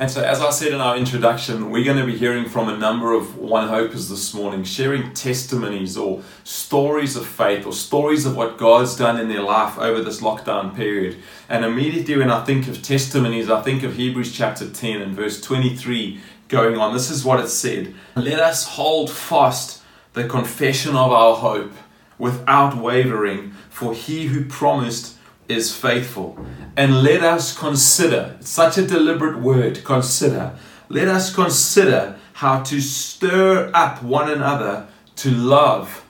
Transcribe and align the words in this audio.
And 0.00 0.10
so, 0.10 0.22
as 0.22 0.40
I 0.40 0.48
said 0.48 0.72
in 0.72 0.80
our 0.80 0.96
introduction, 0.96 1.70
we're 1.70 1.84
going 1.84 1.98
to 1.98 2.06
be 2.06 2.16
hearing 2.16 2.46
from 2.46 2.70
a 2.70 2.78
number 2.78 3.12
of 3.12 3.36
One 3.36 3.68
Hopers 3.68 4.08
this 4.08 4.32
morning, 4.32 4.64
sharing 4.64 5.12
testimonies 5.12 5.94
or 5.98 6.22
stories 6.42 7.16
of 7.16 7.26
faith 7.26 7.66
or 7.66 7.74
stories 7.74 8.24
of 8.24 8.34
what 8.34 8.56
God's 8.56 8.96
done 8.96 9.20
in 9.20 9.28
their 9.28 9.42
life 9.42 9.78
over 9.78 10.00
this 10.00 10.22
lockdown 10.22 10.74
period. 10.74 11.18
And 11.50 11.66
immediately, 11.66 12.16
when 12.16 12.30
I 12.30 12.42
think 12.46 12.66
of 12.66 12.80
testimonies, 12.80 13.50
I 13.50 13.60
think 13.60 13.82
of 13.82 13.96
Hebrews 13.96 14.32
chapter 14.32 14.70
10 14.70 15.02
and 15.02 15.14
verse 15.14 15.38
23 15.38 16.18
going 16.48 16.78
on. 16.78 16.94
This 16.94 17.10
is 17.10 17.22
what 17.22 17.38
it 17.38 17.48
said 17.48 17.94
Let 18.16 18.40
us 18.40 18.68
hold 18.68 19.10
fast 19.10 19.82
the 20.14 20.26
confession 20.26 20.96
of 20.96 21.12
our 21.12 21.36
hope 21.36 21.72
without 22.18 22.74
wavering, 22.74 23.52
for 23.68 23.92
he 23.92 24.28
who 24.28 24.46
promised 24.46 25.18
is 25.50 25.74
faithful. 25.74 26.38
And 26.76 27.02
let 27.02 27.22
us 27.22 27.56
consider, 27.56 28.36
such 28.40 28.78
a 28.78 28.86
deliberate 28.86 29.40
word, 29.40 29.84
consider. 29.84 30.56
Let 30.88 31.08
us 31.08 31.34
consider 31.34 32.18
how 32.34 32.62
to 32.62 32.80
stir 32.80 33.70
up 33.74 34.02
one 34.02 34.30
another 34.30 34.88
to 35.16 35.30
love 35.30 36.04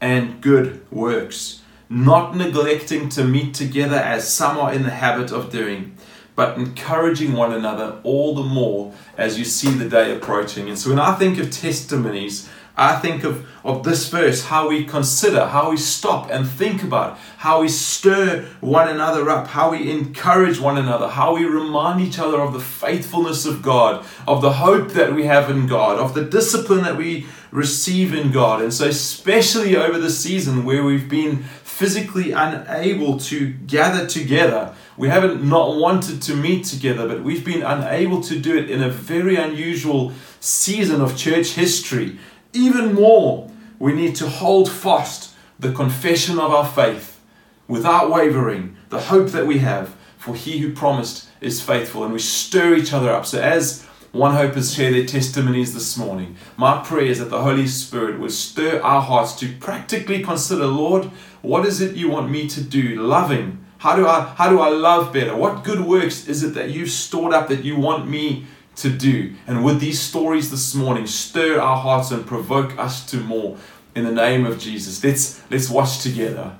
and 0.00 0.40
good 0.40 0.84
works, 0.90 1.62
not 1.88 2.36
neglecting 2.36 3.08
to 3.10 3.24
meet 3.24 3.54
together 3.54 3.96
as 3.96 4.32
some 4.32 4.58
are 4.58 4.72
in 4.72 4.82
the 4.82 4.90
habit 4.90 5.30
of 5.30 5.50
doing, 5.50 5.96
but 6.34 6.58
encouraging 6.58 7.32
one 7.32 7.52
another 7.52 8.00
all 8.02 8.34
the 8.34 8.42
more 8.42 8.92
as 9.16 9.38
you 9.38 9.44
see 9.44 9.70
the 9.70 9.88
day 9.88 10.14
approaching. 10.14 10.68
And 10.68 10.78
so 10.78 10.90
when 10.90 10.98
I 10.98 11.14
think 11.14 11.38
of 11.38 11.50
testimonies, 11.50 12.48
I 12.76 12.96
think 12.96 13.24
of, 13.24 13.48
of 13.64 13.84
this 13.84 14.08
verse, 14.10 14.44
how 14.44 14.68
we 14.68 14.84
consider, 14.84 15.46
how 15.46 15.70
we 15.70 15.78
stop 15.78 16.30
and 16.30 16.46
think 16.46 16.82
about, 16.82 17.18
how 17.38 17.62
we 17.62 17.68
stir 17.68 18.46
one 18.60 18.88
another 18.88 19.30
up, 19.30 19.48
how 19.48 19.70
we 19.70 19.90
encourage 19.90 20.60
one 20.60 20.76
another, 20.76 21.08
how 21.08 21.34
we 21.34 21.44
remind 21.44 22.02
each 22.02 22.18
other 22.18 22.38
of 22.38 22.52
the 22.52 22.60
faithfulness 22.60 23.46
of 23.46 23.62
God, 23.62 24.04
of 24.28 24.42
the 24.42 24.52
hope 24.54 24.90
that 24.90 25.14
we 25.14 25.24
have 25.24 25.48
in 25.48 25.66
God, 25.66 25.98
of 25.98 26.12
the 26.12 26.24
discipline 26.24 26.82
that 26.82 26.98
we 26.98 27.26
receive 27.50 28.14
in 28.14 28.30
God. 28.30 28.60
And 28.60 28.74
so, 28.74 28.86
especially 28.86 29.74
over 29.74 29.98
the 29.98 30.10
season 30.10 30.66
where 30.66 30.84
we've 30.84 31.08
been 31.08 31.44
physically 31.44 32.32
unable 32.32 33.18
to 33.20 33.52
gather 33.52 34.06
together, 34.06 34.74
we 34.98 35.08
haven't 35.08 35.42
not 35.42 35.76
wanted 35.76 36.20
to 36.22 36.36
meet 36.36 36.66
together, 36.66 37.08
but 37.08 37.22
we've 37.22 37.44
been 37.44 37.62
unable 37.62 38.20
to 38.22 38.38
do 38.38 38.56
it 38.56 38.70
in 38.70 38.82
a 38.82 38.90
very 38.90 39.36
unusual 39.36 40.12
season 40.40 41.00
of 41.00 41.16
church 41.16 41.52
history 41.52 42.18
even 42.56 42.94
more, 42.94 43.50
we 43.78 43.92
need 43.92 44.16
to 44.16 44.28
hold 44.28 44.70
fast 44.70 45.34
the 45.58 45.72
confession 45.72 46.38
of 46.38 46.50
our 46.50 46.66
faith 46.66 47.20
without 47.68 48.10
wavering, 48.10 48.76
the 48.88 49.00
hope 49.00 49.28
that 49.28 49.46
we 49.46 49.58
have, 49.58 49.94
for 50.18 50.34
he 50.34 50.58
who 50.58 50.72
promised 50.72 51.28
is 51.40 51.60
faithful. 51.60 52.04
And 52.04 52.12
we 52.12 52.18
stir 52.18 52.74
each 52.74 52.92
other 52.92 53.10
up. 53.10 53.26
So, 53.26 53.40
as 53.40 53.84
one 54.12 54.34
hopers 54.34 54.74
share 54.74 54.90
their 54.90 55.04
testimonies 55.04 55.74
this 55.74 55.96
morning, 55.96 56.36
my 56.56 56.82
prayer 56.82 57.06
is 57.06 57.18
that 57.18 57.30
the 57.30 57.42
Holy 57.42 57.66
Spirit 57.66 58.18
would 58.18 58.32
stir 58.32 58.80
our 58.80 59.02
hearts 59.02 59.34
to 59.40 59.52
practically 59.58 60.22
consider, 60.22 60.66
Lord, 60.66 61.10
what 61.42 61.66
is 61.66 61.80
it 61.80 61.96
you 61.96 62.08
want 62.10 62.30
me 62.30 62.48
to 62.48 62.62
do? 62.62 63.00
Loving. 63.02 63.64
How 63.78 63.94
do 63.94 64.06
I 64.06 64.34
how 64.36 64.48
do 64.48 64.58
I 64.58 64.70
love 64.70 65.12
better? 65.12 65.36
What 65.36 65.62
good 65.62 65.80
works 65.80 66.26
is 66.26 66.42
it 66.42 66.54
that 66.54 66.70
you've 66.70 66.90
stored 66.90 67.34
up 67.34 67.48
that 67.48 67.62
you 67.62 67.76
want 67.76 68.08
me 68.08 68.46
to 68.76 68.90
do. 68.90 69.34
And 69.46 69.64
would 69.64 69.80
these 69.80 70.00
stories 70.00 70.50
this 70.50 70.74
morning, 70.74 71.06
stir 71.06 71.58
our 71.60 71.76
hearts 71.76 72.10
and 72.10 72.26
provoke 72.26 72.78
us 72.78 73.04
to 73.10 73.16
more 73.18 73.56
in 73.94 74.04
the 74.04 74.12
name 74.12 74.44
of 74.46 74.58
Jesus. 74.58 75.02
Let's 75.02 75.42
let's 75.50 75.70
watch 75.70 76.02
together. 76.02 76.56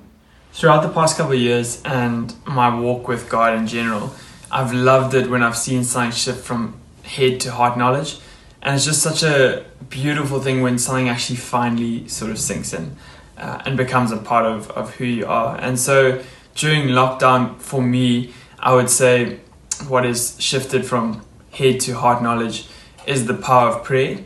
Throughout 0.51 0.81
the 0.81 0.89
past 0.89 1.17
couple 1.17 1.33
of 1.33 1.39
years 1.39 1.81
and 1.85 2.33
my 2.45 2.77
walk 2.77 3.07
with 3.07 3.29
God 3.29 3.55
in 3.55 3.67
general, 3.67 4.15
I've 4.51 4.73
loved 4.73 5.13
it 5.13 5.29
when 5.29 5.43
I've 5.43 5.57
seen 5.57 5.83
something 5.83 6.11
shift 6.11 6.43
from 6.43 6.79
head 7.03 7.39
to 7.41 7.51
heart 7.51 7.77
knowledge. 7.77 8.17
And 8.63 8.75
it's 8.75 8.85
just 8.85 9.03
such 9.03 9.21
a 9.21 9.65
beautiful 9.89 10.41
thing 10.41 10.61
when 10.61 10.79
something 10.79 11.09
actually 11.09 11.35
finally 11.35 12.07
sort 12.07 12.31
of 12.31 12.39
sinks 12.39 12.73
in 12.73 12.95
uh, 13.37 13.61
and 13.65 13.77
becomes 13.77 14.11
a 14.11 14.17
part 14.17 14.45
of, 14.45 14.71
of 14.71 14.95
who 14.95 15.05
you 15.05 15.27
are. 15.27 15.55
And 15.61 15.79
so 15.79 16.23
during 16.55 16.87
lockdown, 16.87 17.59
for 17.59 17.81
me, 17.81 18.33
I 18.57 18.73
would 18.73 18.89
say 18.89 19.39
what 19.87 20.05
has 20.05 20.35
shifted 20.39 20.87
from 20.87 21.21
head 21.57 21.79
to 21.81 21.93
heart 21.93 22.21
knowledge 22.21 22.67
is 23.05 23.25
the 23.25 23.33
power 23.33 23.69
of 23.69 23.83
prayer 23.83 24.19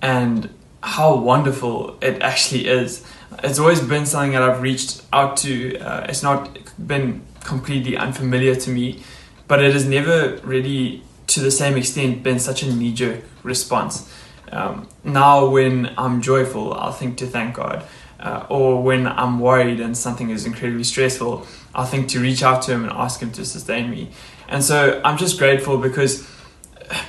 and 0.00 0.48
how 0.82 1.16
wonderful 1.16 1.96
it 2.00 2.22
actually 2.22 2.66
is. 2.66 3.04
It's 3.44 3.58
always 3.58 3.80
been 3.80 4.06
something 4.06 4.32
that 4.32 4.42
I've 4.42 4.62
reached 4.62 5.02
out 5.12 5.36
to. 5.38 5.78
Uh, 5.78 6.06
it's 6.08 6.22
not 6.22 6.58
been 6.86 7.22
completely 7.44 7.96
unfamiliar 7.96 8.54
to 8.54 8.70
me, 8.70 9.02
but 9.46 9.62
it 9.62 9.72
has 9.72 9.86
never 9.86 10.36
really, 10.42 11.02
to 11.28 11.40
the 11.40 11.50
same 11.50 11.76
extent, 11.76 12.22
been 12.22 12.38
such 12.38 12.62
a 12.62 12.74
knee 12.74 12.94
jerk 12.94 13.20
response. 13.42 14.12
Um, 14.50 14.88
now, 15.04 15.46
when 15.46 15.92
I'm 15.96 16.20
joyful, 16.22 16.74
I'll 16.74 16.92
think 16.92 17.18
to 17.18 17.26
thank 17.26 17.54
God. 17.54 17.84
Uh, 18.18 18.44
or 18.50 18.82
when 18.82 19.06
I'm 19.06 19.38
worried 19.38 19.80
and 19.80 19.96
something 19.96 20.28
is 20.30 20.44
incredibly 20.44 20.84
stressful, 20.84 21.46
I'll 21.74 21.86
think 21.86 22.08
to 22.10 22.20
reach 22.20 22.42
out 22.42 22.62
to 22.62 22.72
Him 22.72 22.84
and 22.84 22.92
ask 22.92 23.20
Him 23.20 23.32
to 23.32 23.44
sustain 23.44 23.90
me. 23.90 24.10
And 24.48 24.62
so 24.62 25.00
I'm 25.04 25.16
just 25.16 25.38
grateful 25.38 25.78
because 25.78 26.28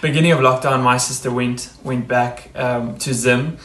beginning 0.02 0.32
of 0.32 0.40
lockdown, 0.40 0.84
my 0.84 0.98
sister 0.98 1.32
went 1.32 1.72
went 1.84 2.08
back 2.08 2.52
um, 2.56 2.98
to 3.00 3.14
Zim, 3.14 3.58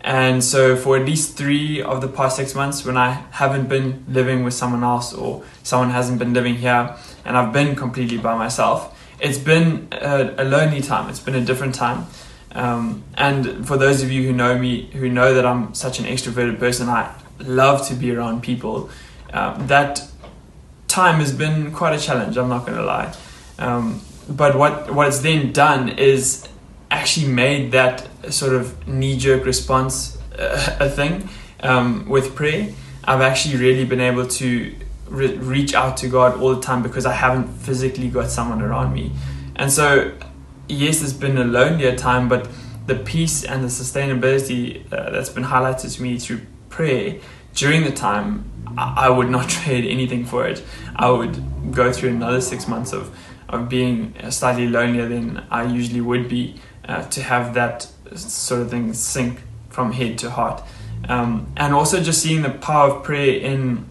and 0.00 0.42
so 0.42 0.76
for 0.76 0.96
at 0.96 1.04
least 1.04 1.36
three 1.36 1.82
of 1.82 2.00
the 2.00 2.08
past 2.08 2.36
six 2.36 2.54
months, 2.54 2.84
when 2.84 2.96
I 2.96 3.24
haven't 3.32 3.68
been 3.68 4.04
living 4.08 4.44
with 4.44 4.54
someone 4.54 4.84
else 4.84 5.12
or 5.12 5.42
someone 5.62 5.90
hasn't 5.90 6.18
been 6.18 6.32
living 6.32 6.54
here, 6.54 6.96
and 7.24 7.36
I've 7.36 7.52
been 7.52 7.74
completely 7.76 8.18
by 8.18 8.36
myself, 8.36 8.98
it's 9.20 9.38
been 9.38 9.88
a, 9.92 10.34
a 10.38 10.44
lonely 10.44 10.80
time. 10.80 11.08
It's 11.10 11.20
been 11.20 11.34
a 11.34 11.44
different 11.44 11.74
time. 11.74 12.06
Um, 12.52 13.04
and 13.14 13.66
for 13.66 13.76
those 13.76 14.02
of 14.02 14.10
you 14.10 14.22
who 14.22 14.32
know 14.32 14.58
me, 14.58 14.86
who 14.92 15.08
know 15.08 15.34
that 15.34 15.44
I'm 15.44 15.74
such 15.74 15.98
an 15.98 16.06
extroverted 16.06 16.58
person, 16.58 16.88
I 16.88 17.14
love 17.40 17.86
to 17.88 17.94
be 17.94 18.10
around 18.14 18.42
people. 18.42 18.90
Um, 19.32 19.66
that 19.66 20.02
time 20.86 21.20
has 21.20 21.32
been 21.32 21.72
quite 21.72 21.94
a 21.94 22.00
challenge. 22.00 22.36
I'm 22.36 22.48
not 22.48 22.64
going 22.66 22.78
to 22.78 22.84
lie. 22.84 23.14
Um, 23.58 24.00
but 24.28 24.56
what 24.56 24.92
what 24.92 25.08
it's 25.08 25.20
then 25.20 25.52
done 25.52 25.88
is 25.88 26.46
actually 26.90 27.28
made 27.28 27.72
that 27.72 28.08
sort 28.32 28.54
of 28.54 28.86
knee 28.86 29.16
jerk 29.16 29.44
response 29.44 30.18
uh, 30.38 30.76
a 30.80 30.88
thing 30.88 31.28
um, 31.60 32.08
with 32.08 32.34
prayer. 32.34 32.72
I've 33.04 33.20
actually 33.22 33.56
really 33.56 33.84
been 33.84 34.00
able 34.00 34.26
to 34.26 34.74
re- 35.08 35.36
reach 35.36 35.74
out 35.74 35.96
to 35.98 36.08
God 36.08 36.40
all 36.40 36.54
the 36.54 36.60
time 36.60 36.82
because 36.82 37.06
I 37.06 37.12
haven't 37.12 37.48
physically 37.48 38.08
got 38.08 38.30
someone 38.30 38.62
around 38.62 38.92
me, 38.92 39.12
and 39.56 39.72
so 39.72 40.12
yes, 40.68 41.02
it's 41.02 41.12
been 41.12 41.38
a 41.38 41.44
lonelier 41.44 41.96
time, 41.96 42.28
but 42.28 42.48
the 42.86 42.94
peace 42.94 43.44
and 43.44 43.62
the 43.62 43.68
sustainability 43.68 44.90
uh, 44.92 45.10
that's 45.10 45.28
been 45.28 45.44
highlighted 45.44 45.94
to 45.94 46.02
me 46.02 46.18
through 46.18 46.40
prayer 46.68 47.18
during 47.54 47.84
the 47.84 47.90
time, 47.90 48.50
I, 48.78 49.06
I 49.06 49.08
would 49.10 49.28
not 49.28 49.48
trade 49.58 49.84
anything 49.84 50.24
for 50.24 50.46
it. 50.46 50.62
I 50.96 51.10
would 51.10 51.74
go 51.74 51.92
through 51.92 52.10
another 52.10 52.40
six 52.40 52.68
months 52.68 52.92
of 52.92 53.14
of 53.48 53.68
being 53.68 54.14
slightly 54.30 54.68
lonelier 54.68 55.08
than 55.08 55.44
I 55.50 55.64
usually 55.64 56.00
would 56.00 56.28
be 56.28 56.60
uh, 56.84 57.02
to 57.08 57.22
have 57.22 57.54
that 57.54 57.88
sort 58.14 58.62
of 58.62 58.70
thing 58.70 58.92
sink 58.94 59.42
from 59.68 59.92
head 59.92 60.18
to 60.18 60.30
heart. 60.30 60.62
Um, 61.08 61.52
and 61.56 61.74
also 61.74 62.02
just 62.02 62.22
seeing 62.22 62.42
the 62.42 62.50
power 62.50 62.90
of 62.90 63.04
prayer 63.04 63.38
in 63.40 63.88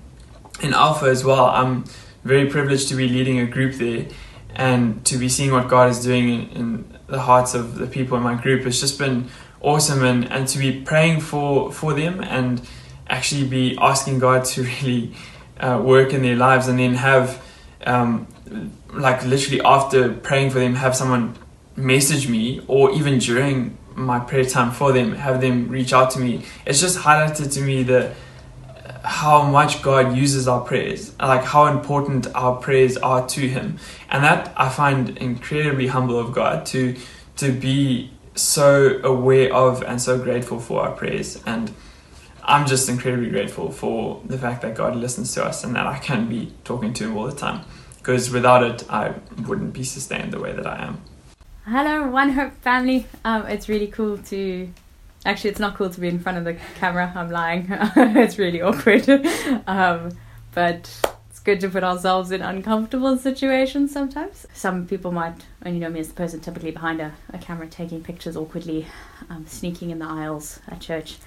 in 0.61 0.73
Alpha 0.73 1.05
as 1.05 1.23
well. 1.23 1.45
I'm 1.45 1.85
very 2.23 2.49
privileged 2.49 2.89
to 2.89 2.95
be 2.95 3.07
leading 3.07 3.39
a 3.39 3.45
group 3.45 3.75
there 3.75 4.07
and 4.55 5.05
to 5.05 5.17
be 5.17 5.29
seeing 5.29 5.51
what 5.51 5.67
God 5.69 5.91
is 5.91 6.03
doing 6.03 6.29
in, 6.29 6.49
in 6.49 6.97
the 7.07 7.19
hearts 7.19 7.53
of 7.53 7.75
the 7.75 7.87
people 7.87 8.17
in 8.17 8.23
my 8.23 8.35
group. 8.35 8.65
It's 8.65 8.79
just 8.79 8.97
been 8.97 9.29
awesome 9.61 10.03
and, 10.03 10.29
and 10.31 10.47
to 10.47 10.57
be 10.57 10.81
praying 10.81 11.21
for, 11.21 11.71
for 11.71 11.93
them 11.93 12.23
and 12.23 12.67
actually 13.07 13.47
be 13.47 13.77
asking 13.79 14.19
God 14.19 14.45
to 14.45 14.63
really 14.81 15.13
uh, 15.59 15.81
work 15.83 16.13
in 16.13 16.21
their 16.21 16.35
lives 16.35 16.67
and 16.67 16.79
then 16.79 16.95
have 16.95 17.43
um, 17.85 18.27
like 18.93 19.25
literally 19.25 19.61
after 19.61 20.13
praying 20.13 20.51
for 20.51 20.59
them, 20.59 20.75
have 20.75 20.95
someone 20.95 21.35
message 21.75 22.27
me, 22.27 22.61
or 22.67 22.91
even 22.91 23.19
during 23.19 23.77
my 23.95 24.19
prayer 24.19 24.45
time 24.45 24.71
for 24.71 24.91
them, 24.91 25.13
have 25.13 25.41
them 25.41 25.69
reach 25.69 25.93
out 25.93 26.11
to 26.11 26.19
me. 26.19 26.43
It's 26.65 26.81
just 26.81 26.99
highlighted 26.99 27.51
to 27.53 27.61
me 27.61 27.83
that 27.83 28.15
how 29.03 29.43
much 29.43 29.81
God 29.81 30.15
uses 30.17 30.47
our 30.47 30.61
prayers, 30.61 31.17
like 31.19 31.43
how 31.43 31.67
important 31.67 32.27
our 32.35 32.55
prayers 32.57 32.97
are 32.97 33.27
to 33.29 33.47
Him, 33.47 33.77
and 34.09 34.23
that 34.23 34.53
I 34.57 34.69
find 34.69 35.17
incredibly 35.17 35.87
humble 35.87 36.19
of 36.19 36.33
God 36.33 36.65
to 36.67 36.95
to 37.37 37.51
be 37.51 38.11
so 38.35 38.99
aware 39.03 39.53
of 39.53 39.83
and 39.83 40.01
so 40.01 40.17
grateful 40.17 40.59
for 40.59 40.81
our 40.81 40.91
prayers 40.91 41.41
and. 41.45 41.71
I'm 42.49 42.65
just 42.65 42.87
incredibly 42.87 43.29
grateful 43.29 43.73
for 43.73 44.21
the 44.23 44.37
fact 44.37 44.61
that 44.61 44.73
God 44.73 44.95
listens 44.95 45.33
to 45.33 45.43
us 45.43 45.65
and 45.65 45.75
that 45.75 45.85
I 45.85 45.99
can 45.99 46.29
be 46.29 46.53
talking 46.63 46.93
to 46.93 47.03
Him 47.03 47.17
all 47.17 47.25
the 47.25 47.35
time 47.35 47.65
because 48.07 48.31
without 48.31 48.63
it, 48.63 48.89
I 48.89 49.13
wouldn't 49.47 49.73
be 49.73 49.83
sustained 49.83 50.31
the 50.31 50.39
way 50.39 50.53
that 50.53 50.65
I 50.65 50.81
am. 50.81 51.01
Hello, 51.65 52.07
One 52.07 52.29
Hope 52.29 52.53
family. 52.61 53.05
Um, 53.25 53.45
it's 53.47 53.67
really 53.67 53.87
cool 53.87 54.17
to. 54.29 54.71
Actually, 55.25 55.49
it's 55.49 55.59
not 55.59 55.75
cool 55.75 55.89
to 55.89 55.99
be 55.99 56.07
in 56.07 56.17
front 56.17 56.37
of 56.37 56.45
the 56.45 56.53
camera. 56.75 57.11
I'm 57.13 57.29
lying. 57.29 57.67
it's 57.69 58.39
really 58.39 58.61
awkward. 58.61 59.09
um, 59.67 60.17
but 60.53 60.89
it's 61.29 61.41
good 61.41 61.59
to 61.59 61.69
put 61.69 61.83
ourselves 61.83 62.31
in 62.31 62.41
uncomfortable 62.41 63.17
situations 63.17 63.91
sometimes. 63.91 64.47
Some 64.53 64.87
people 64.87 65.11
might 65.11 65.45
only 65.65 65.79
know 65.79 65.89
me 65.89 65.99
as 65.99 66.07
the 66.07 66.13
person 66.13 66.39
typically 66.39 66.71
behind 66.71 67.01
a, 67.01 67.13
a 67.33 67.37
camera 67.37 67.67
taking 67.67 68.01
pictures 68.01 68.37
awkwardly, 68.37 68.87
um, 69.29 69.45
sneaking 69.47 69.89
in 69.89 69.99
the 69.99 70.05
aisles 70.05 70.61
at 70.69 70.79
church. 70.79 71.17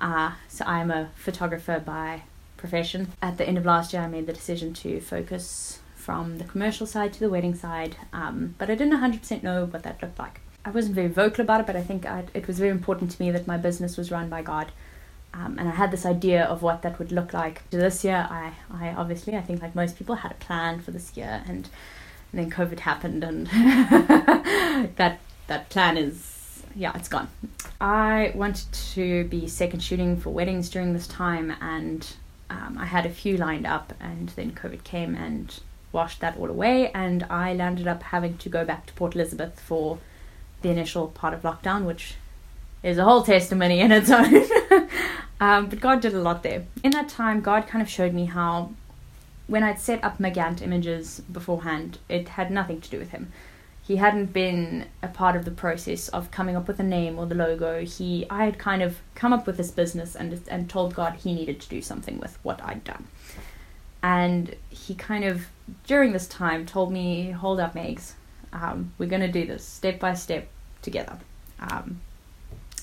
Uh, 0.00 0.34
so 0.46 0.64
I'm 0.64 0.92
a 0.92 1.10
photographer 1.16 1.82
by 1.84 2.22
profession. 2.56 3.08
At 3.20 3.36
the 3.36 3.48
end 3.48 3.58
of 3.58 3.66
last 3.66 3.92
year, 3.92 4.02
I 4.02 4.06
made 4.06 4.28
the 4.28 4.32
decision 4.32 4.74
to 4.74 5.00
focus 5.00 5.80
from 6.04 6.36
the 6.36 6.44
commercial 6.44 6.86
side 6.86 7.12
to 7.14 7.20
the 7.20 7.30
wedding 7.30 7.54
side, 7.54 7.96
um, 8.12 8.54
but 8.58 8.68
I 8.68 8.74
didn't 8.74 8.98
100% 9.00 9.42
know 9.42 9.64
what 9.64 9.82
that 9.84 10.02
looked 10.02 10.18
like. 10.18 10.40
I 10.62 10.70
wasn't 10.70 10.94
very 10.94 11.08
vocal 11.08 11.42
about 11.42 11.60
it, 11.60 11.66
but 11.66 11.76
I 11.76 11.82
think 11.82 12.04
I'd, 12.04 12.30
it 12.34 12.46
was 12.46 12.58
very 12.58 12.70
important 12.70 13.10
to 13.12 13.22
me 13.22 13.30
that 13.30 13.46
my 13.46 13.56
business 13.56 13.96
was 13.96 14.10
run 14.10 14.28
by 14.28 14.42
God. 14.42 14.70
Um, 15.32 15.58
and 15.58 15.66
I 15.68 15.72
had 15.72 15.90
this 15.90 16.06
idea 16.06 16.44
of 16.44 16.62
what 16.62 16.82
that 16.82 16.98
would 16.98 17.10
look 17.10 17.32
like. 17.32 17.68
This 17.70 18.04
year, 18.04 18.28
I, 18.30 18.52
I 18.70 18.90
obviously, 18.90 19.34
I 19.36 19.40
think 19.40 19.62
like 19.62 19.74
most 19.74 19.96
people, 19.96 20.16
had 20.16 20.30
a 20.30 20.36
plan 20.36 20.80
for 20.80 20.90
this 20.90 21.16
year, 21.16 21.42
and, 21.46 21.68
and 22.32 22.40
then 22.40 22.50
COVID 22.50 22.80
happened, 22.80 23.24
and 23.24 23.46
that 24.96 25.18
that 25.46 25.68
plan 25.70 25.96
is 25.96 26.62
yeah, 26.76 26.92
it's 26.94 27.08
gone. 27.08 27.28
I 27.80 28.32
wanted 28.34 28.70
to 28.94 29.24
be 29.24 29.46
second 29.48 29.80
shooting 29.80 30.16
for 30.16 30.30
weddings 30.30 30.68
during 30.70 30.92
this 30.92 31.06
time, 31.06 31.54
and 31.60 32.06
um, 32.50 32.76
I 32.78 32.86
had 32.86 33.06
a 33.06 33.10
few 33.10 33.36
lined 33.36 33.66
up, 33.66 33.92
and 34.00 34.28
then 34.30 34.52
COVID 34.52 34.84
came 34.84 35.14
and 35.14 35.58
washed 35.94 36.20
that 36.20 36.36
all 36.36 36.50
away, 36.50 36.90
and 36.90 37.22
I 37.30 37.54
landed 37.54 37.86
up 37.86 38.02
having 38.02 38.36
to 38.38 38.48
go 38.48 38.64
back 38.64 38.84
to 38.86 38.92
Port 38.92 39.14
Elizabeth 39.14 39.58
for 39.60 39.98
the 40.60 40.68
initial 40.68 41.08
part 41.08 41.32
of 41.32 41.42
lockdown, 41.42 41.84
which 41.86 42.16
is 42.82 42.98
a 42.98 43.04
whole 43.04 43.22
testimony 43.22 43.80
in 43.80 43.92
its 43.92 44.10
own. 44.18 44.46
um, 45.40 45.68
but 45.68 45.80
God 45.80 46.00
did 46.00 46.14
a 46.14 46.20
lot 46.20 46.42
there. 46.42 46.64
In 46.82 46.90
that 46.90 47.08
time, 47.08 47.40
God 47.40 47.66
kind 47.66 47.80
of 47.80 47.88
showed 47.88 48.12
me 48.12 48.26
how, 48.26 48.72
when 49.46 49.62
I'd 49.62 49.78
set 49.78 50.04
up 50.04 50.20
my 50.20 50.30
Gantt 50.30 50.60
images 50.60 51.20
beforehand, 51.32 51.98
it 52.08 52.30
had 52.30 52.50
nothing 52.50 52.80
to 52.80 52.90
do 52.90 52.98
with 52.98 53.10
Him. 53.10 53.32
He 53.86 53.96
hadn't 53.96 54.32
been 54.32 54.86
a 55.02 55.08
part 55.08 55.36
of 55.36 55.44
the 55.44 55.50
process 55.50 56.08
of 56.08 56.30
coming 56.30 56.56
up 56.56 56.66
with 56.66 56.80
a 56.80 56.84
name 56.84 57.18
or 57.18 57.26
the 57.26 57.34
logo. 57.34 57.84
He, 57.84 58.26
I 58.30 58.46
had 58.46 58.58
kind 58.58 58.82
of 58.82 58.96
come 59.14 59.34
up 59.34 59.46
with 59.46 59.58
this 59.58 59.70
business 59.70 60.16
and 60.16 60.40
and 60.48 60.70
told 60.70 60.94
God 60.94 61.16
He 61.16 61.34
needed 61.34 61.60
to 61.60 61.68
do 61.68 61.82
something 61.82 62.18
with 62.18 62.38
what 62.42 62.62
I'd 62.64 62.82
done. 62.82 63.08
And 64.04 64.54
He 64.68 64.94
kind 64.94 65.24
of 65.24 65.46
during 65.86 66.12
this 66.12 66.28
time 66.28 66.66
told 66.66 66.92
me, 66.92 67.30
"Hold 67.30 67.58
up, 67.58 67.74
Megs, 67.74 68.12
um, 68.52 68.92
we're 68.98 69.08
going 69.08 69.22
to 69.22 69.32
do 69.32 69.46
this 69.46 69.64
step 69.64 69.98
by 69.98 70.12
step 70.12 70.46
together. 70.82 71.16
Um, 71.58 72.02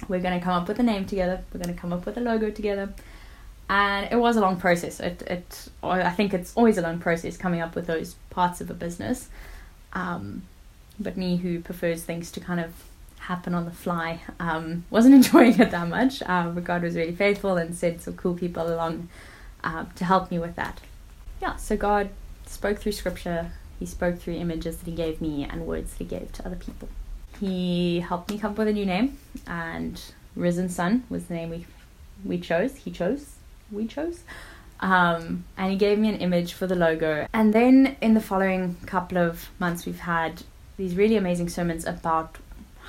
we're 0.07 0.19
going 0.19 0.37
to 0.39 0.43
come 0.43 0.59
up 0.59 0.67
with 0.67 0.79
a 0.79 0.83
name 0.83 1.05
together. 1.05 1.43
We're 1.53 1.61
going 1.61 1.75
to 1.75 1.79
come 1.79 1.93
up 1.93 2.07
with 2.07 2.17
a 2.17 2.21
logo 2.21 2.49
together." 2.49 2.91
And 3.69 4.11
it 4.11 4.15
was 4.15 4.35
a 4.35 4.41
long 4.41 4.59
process. 4.59 4.99
It, 4.99 5.21
it, 5.21 5.69
I 5.83 6.09
think 6.09 6.33
it's 6.33 6.53
always 6.55 6.79
a 6.79 6.81
long 6.81 6.97
process 6.99 7.37
coming 7.37 7.61
up 7.61 7.75
with 7.75 7.85
those 7.85 8.15
parts 8.31 8.59
of 8.59 8.71
a 8.71 8.73
business. 8.73 9.29
Um, 9.93 10.41
but 10.99 11.17
me, 11.17 11.37
who 11.37 11.61
prefers 11.61 12.03
things 12.03 12.31
to 12.31 12.39
kind 12.39 12.59
of 12.59 12.73
happen 13.19 13.53
on 13.53 13.65
the 13.65 13.71
fly, 13.71 14.21
um, 14.39 14.85
wasn't 14.89 15.13
enjoying 15.21 15.59
it 15.59 15.69
that 15.69 15.87
much. 15.87 16.23
Uh, 16.25 16.49
but 16.49 16.63
God 16.63 16.81
was 16.81 16.95
really 16.95 17.15
faithful 17.15 17.57
and 17.57 17.75
sent 17.75 18.01
some 18.01 18.15
cool 18.15 18.33
people 18.33 18.73
along 18.73 19.07
uh, 19.63 19.85
to 19.95 20.03
help 20.03 20.31
me 20.31 20.39
with 20.39 20.55
that. 20.55 20.81
Yeah, 21.41 21.55
so 21.55 21.75
God 21.75 22.09
spoke 22.45 22.79
through 22.79 22.91
scripture, 22.91 23.51
He 23.79 23.85
spoke 23.85 24.19
through 24.19 24.35
images 24.35 24.77
that 24.77 24.89
He 24.89 24.95
gave 24.95 25.21
me 25.21 25.47
and 25.49 25.65
words 25.65 25.91
that 25.91 25.97
He 25.97 26.05
gave 26.05 26.31
to 26.33 26.45
other 26.45 26.55
people. 26.55 26.87
He 27.39 28.01
helped 28.01 28.29
me 28.29 28.37
come 28.37 28.51
up 28.51 28.57
with 28.57 28.67
a 28.67 28.73
new 28.73 28.85
name, 28.85 29.17
and 29.47 30.01
Risen 30.35 30.69
Sun 30.69 31.05
was 31.09 31.25
the 31.25 31.33
name 31.33 31.49
we 31.49 31.65
we 32.23 32.39
chose. 32.39 32.75
He 32.75 32.91
chose. 32.91 33.35
We 33.71 33.87
chose. 33.87 34.21
Um, 34.79 35.45
and 35.57 35.71
he 35.71 35.77
gave 35.77 35.97
me 35.97 36.09
an 36.09 36.17
image 36.17 36.53
for 36.53 36.67
the 36.67 36.75
logo. 36.75 37.27
And 37.33 37.53
then 37.53 37.97
in 38.01 38.13
the 38.13 38.21
following 38.21 38.75
couple 38.85 39.17
of 39.17 39.49
months, 39.59 39.85
we've 39.85 39.99
had 39.99 40.43
these 40.77 40.95
really 40.95 41.15
amazing 41.15 41.49
sermons 41.49 41.85
about 41.85 42.37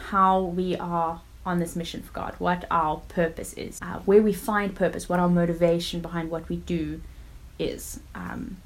how 0.09 0.41
we 0.41 0.77
are 0.77 1.21
on 1.45 1.59
this 1.59 1.77
mission 1.77 2.03
for 2.03 2.13
God, 2.13 2.35
what 2.39 2.65
our 2.71 2.99
purpose 3.09 3.53
is, 3.55 3.79
uh, 3.83 3.99
where 4.01 4.23
we 4.23 4.33
find 4.33 4.75
purpose, 4.75 5.09
what 5.09 5.19
our 5.19 5.29
motivation 5.29 6.01
behind 6.01 6.31
what 6.31 6.49
we 6.49 6.57
do 6.57 7.01
is. 7.59 8.01
Um, 8.15 8.57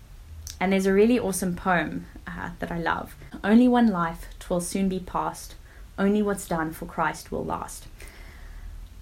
and 0.60 0.72
there's 0.72 0.86
a 0.86 0.92
really 0.92 1.18
awesome 1.18 1.54
poem 1.54 2.06
uh, 2.26 2.50
that 2.58 2.72
I 2.72 2.78
love. 2.78 3.14
Only 3.44 3.68
one 3.68 3.88
life, 3.88 4.28
twill 4.38 4.60
soon 4.60 4.88
be 4.88 5.00
past. 5.00 5.54
Only 5.98 6.22
what's 6.22 6.48
done 6.48 6.72
for 6.72 6.86
Christ 6.86 7.30
will 7.30 7.44
last. 7.44 7.86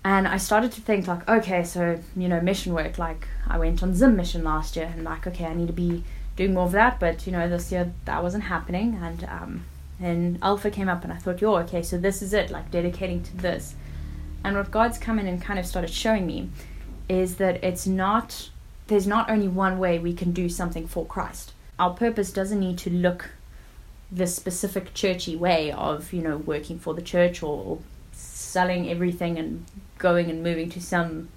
And 0.04 0.28
I 0.28 0.36
started 0.36 0.70
to 0.72 0.80
think 0.80 1.06
like, 1.06 1.26
okay, 1.28 1.64
so 1.64 1.98
you 2.14 2.28
know, 2.28 2.40
mission 2.40 2.74
work. 2.74 2.98
Like 2.98 3.26
I 3.48 3.58
went 3.58 3.82
on 3.82 3.94
Zim 3.94 4.16
mission 4.16 4.44
last 4.44 4.76
year, 4.76 4.92
and 4.92 5.04
like, 5.04 5.26
okay, 5.26 5.46
I 5.46 5.54
need 5.54 5.68
to 5.68 5.72
be 5.72 6.04
doing 6.36 6.54
more 6.54 6.66
of 6.66 6.72
that. 6.72 7.00
But 7.00 7.26
you 7.26 7.32
know, 7.32 7.48
this 7.48 7.72
year 7.72 7.92
that 8.04 8.22
wasn't 8.22 8.44
happening, 8.44 8.98
and 9.02 9.24
um, 9.24 9.64
and 9.98 10.38
Alpha 10.42 10.70
came 10.70 10.88
up, 10.88 11.04
and 11.04 11.12
I 11.12 11.16
thought, 11.16 11.40
yo, 11.40 11.56
okay, 11.58 11.82
so 11.82 11.96
this 11.96 12.20
is 12.20 12.34
it, 12.34 12.50
like 12.50 12.70
dedicating 12.70 13.22
to 13.22 13.36
this. 13.36 13.74
And 14.44 14.56
what 14.56 14.70
God's 14.70 14.98
come 14.98 15.18
in 15.18 15.26
and 15.26 15.40
kind 15.40 15.58
of 15.58 15.64
started 15.64 15.90
showing 15.90 16.26
me 16.26 16.50
is 17.08 17.36
that 17.36 17.64
it's 17.64 17.86
not 17.86 18.50
there's 18.86 19.06
not 19.06 19.30
only 19.30 19.48
one 19.48 19.78
way 19.78 19.98
we 19.98 20.12
can 20.12 20.32
do 20.32 20.48
something 20.48 20.86
for 20.86 21.06
Christ. 21.06 21.52
Our 21.78 21.94
purpose 21.94 22.32
doesn't 22.32 22.60
need 22.60 22.78
to 22.78 22.90
look 22.90 23.30
the 24.12 24.26
specific 24.26 24.94
churchy 24.94 25.34
way 25.34 25.72
of 25.72 26.12
you 26.12 26.22
know 26.22 26.36
working 26.36 26.78
for 26.78 26.94
the 26.94 27.02
church 27.02 27.42
or, 27.42 27.64
or 27.64 27.78
selling 28.12 28.88
everything 28.88 29.38
and 29.38 29.64
going 29.98 30.30
and 30.30 30.42
moving 30.42 30.70
to 30.70 30.80
some 30.80 31.28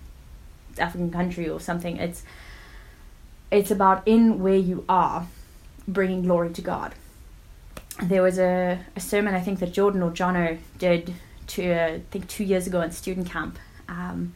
African 0.77 1.11
country 1.11 1.49
or 1.49 1.59
something. 1.59 1.97
It's 1.97 2.23
it's 3.49 3.71
about 3.71 4.03
in 4.05 4.41
where 4.43 4.55
you 4.55 4.83
are, 4.89 5.27
bringing 5.87 6.23
glory 6.23 6.51
to 6.51 6.61
God. 6.61 6.93
There 8.03 8.21
was 8.21 8.37
a, 8.37 8.79
a 8.95 8.99
sermon 8.99 9.33
I 9.33 9.39
think 9.39 9.59
that 9.59 9.71
Jordan 9.71 10.03
or 10.03 10.11
Jono 10.11 10.59
did 10.77 11.15
to 11.47 11.71
uh, 11.71 11.93
I 11.93 12.01
think 12.11 12.27
two 12.27 12.43
years 12.43 12.67
ago 12.67 12.81
in 12.81 12.91
student 12.91 13.29
camp, 13.29 13.57
um, 13.87 14.35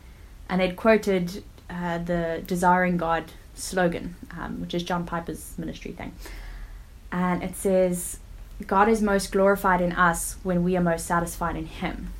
and 0.50 0.62
they'd 0.62 0.76
quoted 0.76 1.44
uh, 1.72 1.98
the 2.00 2.44
Desiring 2.46 2.98
God 2.98 3.32
slogan, 3.56 4.16
um, 4.38 4.62
which 4.62 4.74
is 4.74 4.84
John 4.84 5.06
Piper's 5.06 5.54
ministry 5.58 5.92
thing, 5.92 6.14
and 7.12 7.42
it 7.42 7.56
says, 7.56 8.20
"God 8.68 8.90
is 8.90 9.02
most 9.02 9.32
glorified 9.32 9.82
in 9.82 9.92
us 9.94 10.36
when 10.44 10.64
we 10.64 10.76
are 10.78 10.82
most 10.82 11.06
satisfied 11.06 11.56
in 11.56 11.66
Him." 11.66 12.14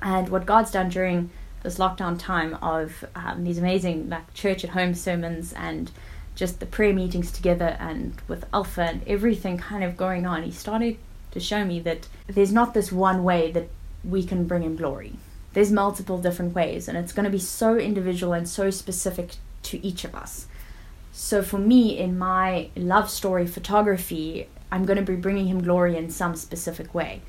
And 0.00 0.28
what 0.28 0.46
God's 0.46 0.70
done 0.70 0.90
during 0.90 1.30
this 1.62 1.78
lockdown 1.78 2.18
time 2.18 2.54
of 2.62 3.04
um, 3.14 3.44
these 3.44 3.58
amazing 3.58 4.08
like 4.08 4.32
church 4.34 4.62
at 4.64 4.70
home 4.70 4.94
sermons 4.94 5.52
and 5.52 5.90
just 6.34 6.60
the 6.60 6.66
prayer 6.66 6.94
meetings 6.94 7.32
together 7.32 7.76
and 7.80 8.14
with 8.28 8.44
Alpha 8.54 8.82
and 8.82 9.02
everything 9.08 9.58
kind 9.58 9.82
of 9.82 9.96
going 9.96 10.24
on, 10.24 10.44
he 10.44 10.52
started 10.52 10.96
to 11.32 11.40
show 11.40 11.64
me 11.64 11.80
that 11.80 12.08
there's 12.28 12.52
not 12.52 12.74
this 12.74 12.92
one 12.92 13.24
way 13.24 13.50
that 13.50 13.68
we 14.04 14.22
can 14.22 14.46
bring 14.46 14.62
him 14.62 14.76
glory. 14.76 15.14
There's 15.52 15.72
multiple 15.72 16.18
different 16.18 16.54
ways, 16.54 16.88
and 16.88 16.96
it's 16.98 17.12
going 17.12 17.24
to 17.24 17.30
be 17.30 17.38
so 17.38 17.76
individual 17.76 18.32
and 18.32 18.48
so 18.48 18.70
specific 18.70 19.36
to 19.64 19.84
each 19.84 20.04
of 20.04 20.14
us. 20.14 20.46
So, 21.12 21.42
for 21.42 21.58
me, 21.58 21.98
in 21.98 22.18
my 22.18 22.70
love 22.76 23.10
story 23.10 23.46
photography, 23.46 24.46
I'm 24.70 24.84
going 24.84 24.98
to 24.98 25.02
be 25.02 25.16
bringing 25.16 25.46
him 25.46 25.62
glory 25.62 25.96
in 25.96 26.10
some 26.10 26.36
specific 26.36 26.94
way. 26.94 27.22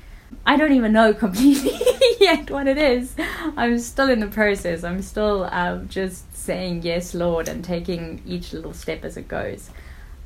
I 0.46 0.56
don't 0.56 0.72
even 0.72 0.92
know 0.92 1.12
completely 1.24 1.78
yet 2.20 2.50
what 2.50 2.68
it 2.68 2.78
is. 2.78 3.14
I'm 3.56 3.78
still 3.78 4.10
in 4.10 4.20
the 4.20 4.28
process. 4.28 4.84
I'm 4.84 5.02
still 5.02 5.44
um, 5.50 5.88
just 5.88 6.36
saying 6.36 6.82
yes, 6.82 7.14
Lord, 7.14 7.48
and 7.48 7.64
taking 7.64 8.22
each 8.26 8.52
little 8.52 8.74
step 8.74 9.04
as 9.04 9.16
it 9.16 9.28
goes. 9.28 9.70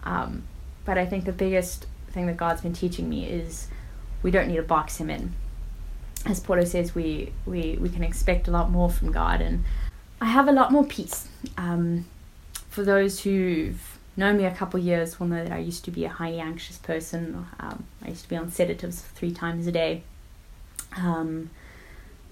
Um, 0.02 0.44
but 0.84 0.98
I 0.98 1.06
think 1.06 1.24
the 1.24 1.32
biggest 1.32 1.86
thing 2.10 2.26
that 2.26 2.36
God's 2.36 2.60
been 2.60 2.72
teaching 2.72 3.08
me 3.08 3.26
is 3.26 3.68
we 4.22 4.30
don't 4.30 4.48
need 4.48 4.56
to 4.56 4.62
box 4.62 4.98
Him 4.98 5.10
in. 5.10 5.32
As 6.26 6.40
Paulo 6.40 6.64
says, 6.64 6.94
we, 6.94 7.32
we, 7.44 7.76
we 7.80 7.88
can 7.88 8.02
expect 8.02 8.48
a 8.48 8.50
lot 8.50 8.70
more 8.70 8.88
from 8.90 9.12
God, 9.12 9.40
and 9.40 9.64
I 10.20 10.26
have 10.26 10.48
a 10.48 10.52
lot 10.52 10.72
more 10.72 10.84
peace. 10.84 11.28
Um, 11.58 12.06
for 12.70 12.82
those 12.82 13.20
who've 13.20 13.98
known 14.16 14.38
me 14.38 14.44
a 14.44 14.50
couple 14.50 14.80
years 14.80 15.18
will 15.18 15.26
know 15.26 15.42
that 15.42 15.52
I 15.52 15.58
used 15.58 15.84
to 15.84 15.90
be 15.90 16.04
a 16.04 16.08
highly 16.08 16.40
anxious 16.40 16.78
person. 16.78 17.46
Um, 17.60 17.84
I 18.02 18.08
used 18.08 18.22
to 18.22 18.28
be 18.28 18.36
on 18.36 18.50
sedatives 18.50 19.02
three 19.02 19.32
times 19.32 19.66
a 19.66 19.72
day. 19.72 20.02
Um, 20.96 21.50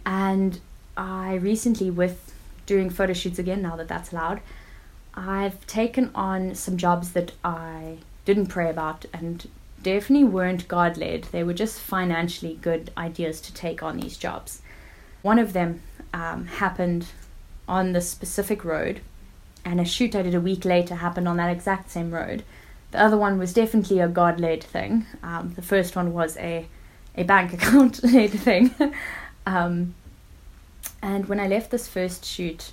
and 0.06 0.60
I 0.96 1.34
recently, 1.34 1.90
with 1.90 2.34
doing 2.66 2.90
photo 2.90 3.12
shoots 3.12 3.38
again, 3.38 3.62
now 3.62 3.76
that 3.76 3.88
that's 3.88 4.12
allowed, 4.12 4.40
I've 5.14 5.66
taken 5.66 6.10
on 6.14 6.54
some 6.54 6.76
jobs 6.76 7.12
that 7.12 7.32
I 7.44 7.98
didn't 8.24 8.46
pray 8.46 8.70
about 8.70 9.04
and 9.12 9.48
definitely 9.82 10.24
weren't 10.24 10.68
God 10.68 10.96
led. 10.96 11.24
They 11.24 11.42
were 11.44 11.54
just 11.54 11.80
financially 11.80 12.58
good 12.60 12.90
ideas 12.96 13.40
to 13.42 13.54
take 13.54 13.82
on 13.82 13.98
these 13.98 14.16
jobs. 14.16 14.62
One 15.22 15.38
of 15.38 15.52
them 15.52 15.82
um, 16.12 16.46
happened 16.46 17.06
on 17.68 17.92
this 17.92 18.08
specific 18.08 18.64
road, 18.64 19.00
and 19.64 19.80
a 19.80 19.84
shoot 19.84 20.14
I 20.14 20.22
did 20.22 20.34
a 20.34 20.40
week 20.40 20.64
later 20.64 20.96
happened 20.96 21.28
on 21.28 21.36
that 21.36 21.50
exact 21.50 21.90
same 21.90 22.10
road. 22.10 22.44
The 22.90 23.00
other 23.00 23.16
one 23.16 23.38
was 23.38 23.54
definitely 23.54 24.00
a 24.00 24.08
God 24.08 24.40
led 24.40 24.62
thing. 24.62 25.06
Um, 25.22 25.54
the 25.54 25.62
first 25.62 25.96
one 25.96 26.12
was 26.12 26.36
a, 26.36 26.66
a 27.16 27.22
bank 27.22 27.52
account 27.54 28.02
led 28.02 28.30
thing. 28.30 28.74
um, 29.46 29.94
and 31.00 31.28
when 31.28 31.40
I 31.40 31.46
left 31.46 31.70
this 31.70 31.88
first 31.88 32.24
shoot, 32.24 32.72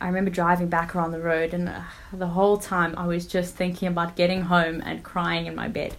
I 0.00 0.06
remember 0.06 0.30
driving 0.30 0.68
back 0.68 0.94
around 0.94 1.10
the 1.10 1.20
road, 1.20 1.52
and 1.52 1.68
uh, 1.68 1.82
the 2.12 2.28
whole 2.28 2.56
time 2.56 2.94
I 2.96 3.06
was 3.06 3.26
just 3.26 3.54
thinking 3.54 3.88
about 3.88 4.16
getting 4.16 4.42
home 4.42 4.80
and 4.84 5.02
crying 5.02 5.46
in 5.46 5.54
my 5.54 5.68
bed. 5.68 5.94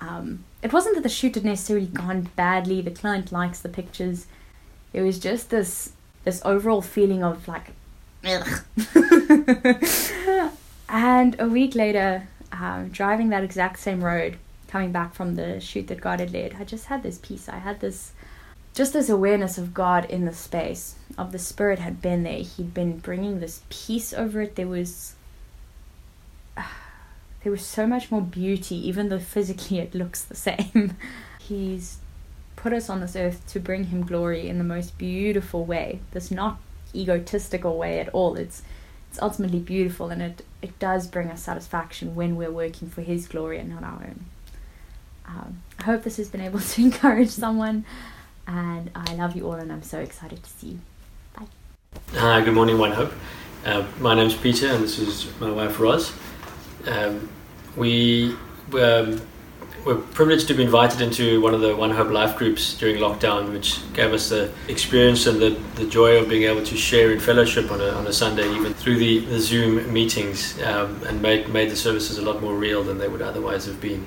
Um, 0.00 0.44
it 0.62 0.72
wasn't 0.72 0.96
that 0.96 1.02
the 1.02 1.08
shoot 1.08 1.34
had 1.34 1.44
necessarily 1.44 1.86
gone 1.86 2.30
badly. 2.36 2.80
The 2.80 2.90
client 2.90 3.32
likes 3.32 3.60
the 3.60 3.68
pictures. 3.68 4.26
It 4.92 5.02
was 5.02 5.18
just 5.18 5.50
this 5.50 5.92
this 6.24 6.42
overall 6.44 6.82
feeling 6.82 7.22
of 7.22 7.48
like, 7.48 7.72
and 10.88 11.40
a 11.40 11.48
week 11.48 11.74
later, 11.74 12.28
um, 12.52 12.88
driving 12.88 13.30
that 13.30 13.44
exact 13.44 13.78
same 13.78 14.04
road, 14.04 14.36
coming 14.66 14.92
back 14.92 15.14
from 15.14 15.36
the 15.36 15.60
shoot 15.60 15.86
that 15.88 16.00
God 16.00 16.20
had 16.20 16.32
led, 16.32 16.56
I 16.58 16.64
just 16.64 16.86
had 16.86 17.02
this 17.02 17.18
peace. 17.18 17.48
I 17.48 17.58
had 17.58 17.80
this 17.80 18.12
just 18.74 18.92
this 18.92 19.08
awareness 19.08 19.58
of 19.58 19.74
God 19.74 20.04
in 20.04 20.24
the 20.24 20.32
space, 20.32 20.94
of 21.16 21.32
the 21.32 21.38
Spirit 21.38 21.80
had 21.80 22.00
been 22.00 22.22
there. 22.22 22.38
He'd 22.38 22.72
been 22.72 22.98
bringing 22.98 23.40
this 23.40 23.62
peace 23.70 24.12
over 24.12 24.42
it. 24.42 24.54
There 24.54 24.68
was 24.68 25.14
there 27.42 27.52
was 27.52 27.64
so 27.64 27.86
much 27.86 28.10
more 28.10 28.20
beauty, 28.20 28.76
even 28.88 29.08
though 29.08 29.18
physically 29.18 29.78
it 29.78 29.94
looks 29.94 30.22
the 30.22 30.34
same. 30.34 30.96
He's 31.38 31.98
put 32.56 32.72
us 32.72 32.90
on 32.90 33.00
this 33.00 33.14
earth 33.14 33.46
to 33.48 33.60
bring 33.60 33.84
him 33.84 34.04
glory 34.04 34.48
in 34.48 34.58
the 34.58 34.64
most 34.64 34.98
beautiful 34.98 35.64
way. 35.64 36.00
This 36.10 36.30
not 36.30 36.58
egotistical 36.94 37.78
way 37.78 38.00
at 38.00 38.08
all. 38.10 38.36
It's 38.36 38.62
it's 39.10 39.22
ultimately 39.22 39.60
beautiful 39.60 40.10
and 40.10 40.20
it, 40.20 40.44
it 40.60 40.78
does 40.78 41.06
bring 41.06 41.30
us 41.30 41.42
satisfaction 41.42 42.14
when 42.14 42.36
we're 42.36 42.50
working 42.50 42.90
for 42.90 43.00
his 43.00 43.26
glory 43.26 43.58
and 43.58 43.70
not 43.70 43.82
our 43.82 44.04
own. 44.04 44.26
Um, 45.26 45.62
I 45.78 45.84
hope 45.84 46.02
this 46.02 46.16
has 46.16 46.28
been 46.28 46.40
able 46.40 46.60
to 46.74 46.82
encourage 46.82 47.30
someone. 47.30 47.84
And 48.46 48.90
I 48.94 49.14
love 49.14 49.36
you 49.36 49.46
all, 49.46 49.54
and 49.54 49.70
I'm 49.70 49.82
so 49.82 50.00
excited 50.00 50.42
to 50.42 50.50
see 50.50 50.66
you. 50.68 50.78
Bye. 51.36 51.46
Hi, 52.14 52.40
good 52.40 52.54
morning, 52.54 52.78
One 52.78 52.92
Hope. 52.92 53.12
Uh, 53.64 53.86
my 54.00 54.14
name's 54.14 54.34
Peter, 54.34 54.68
and 54.68 54.82
this 54.82 54.98
is 54.98 55.28
my 55.38 55.50
wife 55.50 55.78
Roz. 55.78 56.12
Um, 56.88 57.28
we 57.76 58.34
um, 58.74 59.20
were 59.84 59.96
privileged 59.96 60.48
to 60.48 60.54
be 60.54 60.64
invited 60.64 61.00
into 61.00 61.40
one 61.40 61.54
of 61.54 61.60
the 61.60 61.76
One 61.76 61.90
Hope 61.90 62.10
life 62.10 62.36
groups 62.36 62.74
during 62.74 62.96
lockdown, 62.96 63.52
which 63.52 63.80
gave 63.92 64.12
us 64.12 64.28
the 64.28 64.50
experience 64.68 65.26
and 65.26 65.40
the, 65.40 65.50
the 65.76 65.86
joy 65.86 66.16
of 66.16 66.28
being 66.28 66.44
able 66.44 66.64
to 66.64 66.76
share 66.76 67.12
in 67.12 67.20
fellowship 67.20 67.70
on 67.70 67.80
a, 67.80 67.90
on 67.90 68.06
a 68.06 68.12
Sunday, 68.12 68.50
even 68.54 68.74
through 68.74 68.98
the, 68.98 69.20
the 69.26 69.38
Zoom 69.38 69.92
meetings, 69.92 70.60
um, 70.62 71.00
and 71.06 71.22
made, 71.22 71.48
made 71.48 71.70
the 71.70 71.76
services 71.76 72.18
a 72.18 72.22
lot 72.22 72.40
more 72.40 72.54
real 72.54 72.82
than 72.82 72.98
they 72.98 73.08
would 73.08 73.22
otherwise 73.22 73.66
have 73.66 73.80
been 73.80 74.06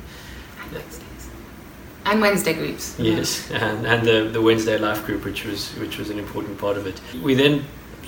and 2.06 2.22
Wednesday 2.22 2.54
groups. 2.54 2.98
Yes, 3.00 3.50
and, 3.52 3.86
and 3.86 4.06
the, 4.06 4.30
the 4.32 4.42
Wednesday 4.42 4.78
life 4.78 5.06
group, 5.06 5.24
which 5.24 5.46
was 5.46 5.70
which 5.78 5.98
was 5.98 6.10
an 6.10 6.18
important 6.18 6.58
part 6.58 6.78
of 6.78 6.88
it. 6.88 7.00
We 7.22 7.36
then, 7.36 7.64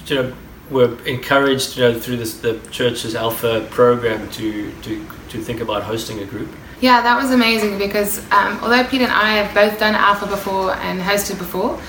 you 0.08 0.15
know, 0.15 0.34
were 0.70 0.98
encouraged, 1.05 1.77
you 1.77 1.84
know, 1.84 2.00
through 2.00 2.17
this, 2.17 2.38
the 2.39 2.60
church's 2.72 3.15
Alpha 3.15 3.67
program 3.70 4.29
to, 4.32 4.72
to 4.84 5.05
to 5.34 5.41
think 5.41 5.60
about 5.60 5.84
hosting 5.84 6.20
a 6.20 6.25
group. 6.25 6.50
Yeah, 6.79 7.01
that 7.01 7.22
was 7.22 7.32
amazing 7.32 7.77
because 7.77 8.20
um, 8.32 8.60
although 8.62 8.84
Pete 8.84 9.01
and 9.01 9.12
I 9.12 9.36
have 9.41 9.53
both 9.53 9.79
done 9.79 9.96
Alpha 9.96 10.27
before 10.27 10.74
and 10.75 11.01
hosted 11.01 11.38
before, 11.39 11.79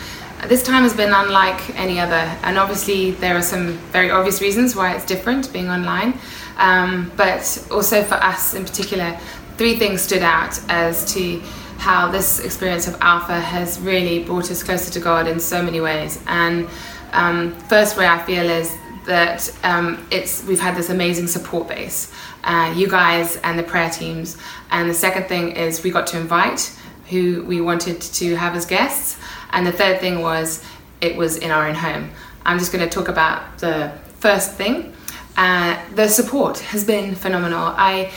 this 0.49 0.63
time 0.63 0.83
has 0.83 0.95
been 0.95 1.13
unlike 1.13 1.79
any 1.79 2.01
other. 2.01 2.25
And 2.43 2.59
obviously, 2.59 3.13
there 3.13 3.37
are 3.37 3.43
some 3.43 3.73
very 3.93 4.11
obvious 4.11 4.41
reasons 4.41 4.75
why 4.75 4.95
it's 4.95 5.05
different 5.05 5.53
being 5.53 5.69
online. 5.69 6.19
Um, 6.57 7.11
but 7.17 7.67
also 7.71 8.03
for 8.03 8.15
us 8.15 8.55
in 8.55 8.65
particular, 8.65 9.19
three 9.57 9.77
things 9.77 10.03
stood 10.03 10.23
out 10.23 10.59
as 10.69 11.13
to 11.15 11.41
how 11.79 12.11
this 12.11 12.41
experience 12.41 12.87
of 12.87 12.97
Alpha 13.01 13.39
has 13.39 13.81
really 13.81 14.23
brought 14.23 14.51
us 14.51 14.63
closer 14.63 14.93
to 14.93 15.01
God 15.01 15.27
in 15.27 15.41
so 15.41 15.63
many 15.63 15.81
ways. 15.81 16.23
And 16.27 16.69
um, 17.15 17.55
first 17.69 17.97
way 17.97 18.07
I 18.07 18.23
feel 18.25 18.49
is 18.49 18.77
that 19.07 19.51
um, 19.63 20.07
it's 20.11 20.45
we've 20.45 20.61
had 20.61 20.77
this 20.77 20.91
amazing 20.91 21.27
support 21.27 21.69
base, 21.69 22.13
uh, 22.43 22.73
you 22.77 22.89
guys 22.89 23.37
and 23.39 23.59
the 23.59 23.63
prayer 23.63 23.91
teams. 23.91 24.37
And 24.71 24.89
the 24.89 24.95
second 24.95 25.25
thing 25.25 25.53
is 25.53 25.83
we 25.83 25.91
got 25.91 26.07
to 26.09 26.19
invite 26.19 26.77
who 27.11 27.45
we 27.45 27.61
wanted 27.61 28.01
to 28.01 28.35
have 28.37 28.55
as 28.55 28.67
guests. 28.67 29.19
And 29.53 29.67
the 29.67 29.73
third 29.73 30.01
thing 30.01 30.21
was 30.21 30.65
it 31.01 31.17
was 31.17 31.37
in 31.37 31.51
our 31.51 31.69
own 31.69 31.75
home. 31.75 32.11
I'm 32.45 32.59
just 32.59 32.73
going 32.73 32.85
to 32.87 32.91
talk 32.91 33.09
about 33.09 33.59
the 33.59 33.93
first 34.19 34.53
thing. 34.55 34.95
Uh, 35.37 35.79
the 35.95 36.09
support 36.09 36.59
has 36.61 36.85
been 36.85 37.15
phenomenal. 37.15 37.75
I 37.77 38.13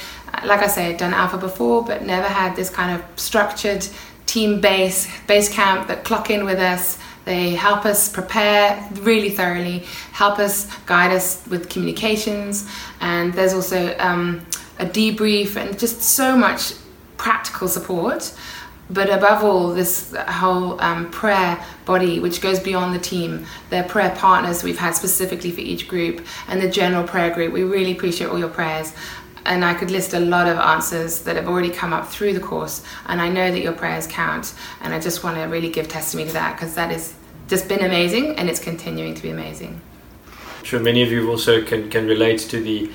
like 0.45 0.61
I 0.61 0.67
say, 0.67 0.95
done 0.95 1.13
Alpha 1.13 1.37
before, 1.37 1.83
but 1.83 2.03
never 2.03 2.27
had 2.27 2.55
this 2.55 2.69
kind 2.69 2.91
of 2.99 3.19
structured 3.19 3.87
team 4.25 4.61
base, 4.61 5.07
base 5.25 5.49
camp 5.49 5.87
that 5.87 6.03
clock 6.03 6.29
in 6.29 6.45
with 6.45 6.59
us. 6.59 6.97
They 7.27 7.55
help 7.55 7.85
us 7.85 8.07
prepare 8.07 8.81
really 9.01 9.29
thoroughly, 9.29 9.79
help 10.13 10.39
us 10.39 10.73
guide 10.85 11.11
us 11.11 11.45
with 11.47 11.67
communications, 11.67 12.65
and 13.01 13.33
there's 13.33 13.53
also 13.53 13.97
um, 13.97 14.45
a 14.79 14.85
debrief 14.85 15.57
and 15.57 15.77
just 15.77 16.01
so 16.01 16.37
much 16.37 16.71
practical 17.17 17.67
support. 17.67 18.33
But 18.89 19.09
above 19.09 19.43
all, 19.43 19.73
this 19.73 20.15
whole 20.15 20.79
um, 20.79 21.11
prayer 21.11 21.61
body, 21.83 22.21
which 22.21 22.39
goes 22.39 22.61
beyond 22.61 22.95
the 22.95 22.99
team, 22.99 23.45
the 23.71 23.83
prayer 23.89 24.15
partners 24.15 24.63
we've 24.63 24.79
had 24.79 24.95
specifically 24.95 25.51
for 25.51 25.59
each 25.59 25.89
group, 25.89 26.25
and 26.47 26.61
the 26.61 26.69
general 26.69 27.05
prayer 27.05 27.29
group. 27.29 27.51
We 27.51 27.63
really 27.63 27.91
appreciate 27.91 28.29
all 28.29 28.39
your 28.39 28.47
prayers 28.47 28.93
and 29.47 29.65
I 29.65 29.73
could 29.73 29.89
list 29.89 30.13
a 30.13 30.19
lot 30.19 30.47
of 30.47 30.57
answers 30.57 31.19
that 31.23 31.35
have 31.35 31.47
already 31.47 31.71
come 31.71 31.93
up 31.93 32.07
through 32.07 32.33
the 32.33 32.39
course. 32.39 32.83
And 33.07 33.21
I 33.21 33.29
know 33.29 33.49
that 33.51 33.61
your 33.61 33.73
prayers 33.73 34.05
count, 34.05 34.53
and 34.81 34.93
I 34.93 34.99
just 34.99 35.23
want 35.23 35.37
to 35.37 35.43
really 35.43 35.69
give 35.69 35.87
testimony 35.87 36.27
to 36.27 36.33
that 36.33 36.55
because 36.55 36.75
that 36.75 36.91
has 36.91 37.13
just 37.47 37.67
been 37.67 37.83
amazing, 37.83 38.35
and 38.37 38.49
it's 38.49 38.59
continuing 38.59 39.15
to 39.15 39.21
be 39.23 39.29
amazing. 39.29 39.81
I'm 40.59 40.65
sure 40.65 40.79
many 40.79 41.01
of 41.01 41.11
you 41.11 41.29
also 41.29 41.63
can, 41.63 41.89
can 41.89 42.05
relate 42.05 42.39
to 42.39 42.61
the, 42.61 42.91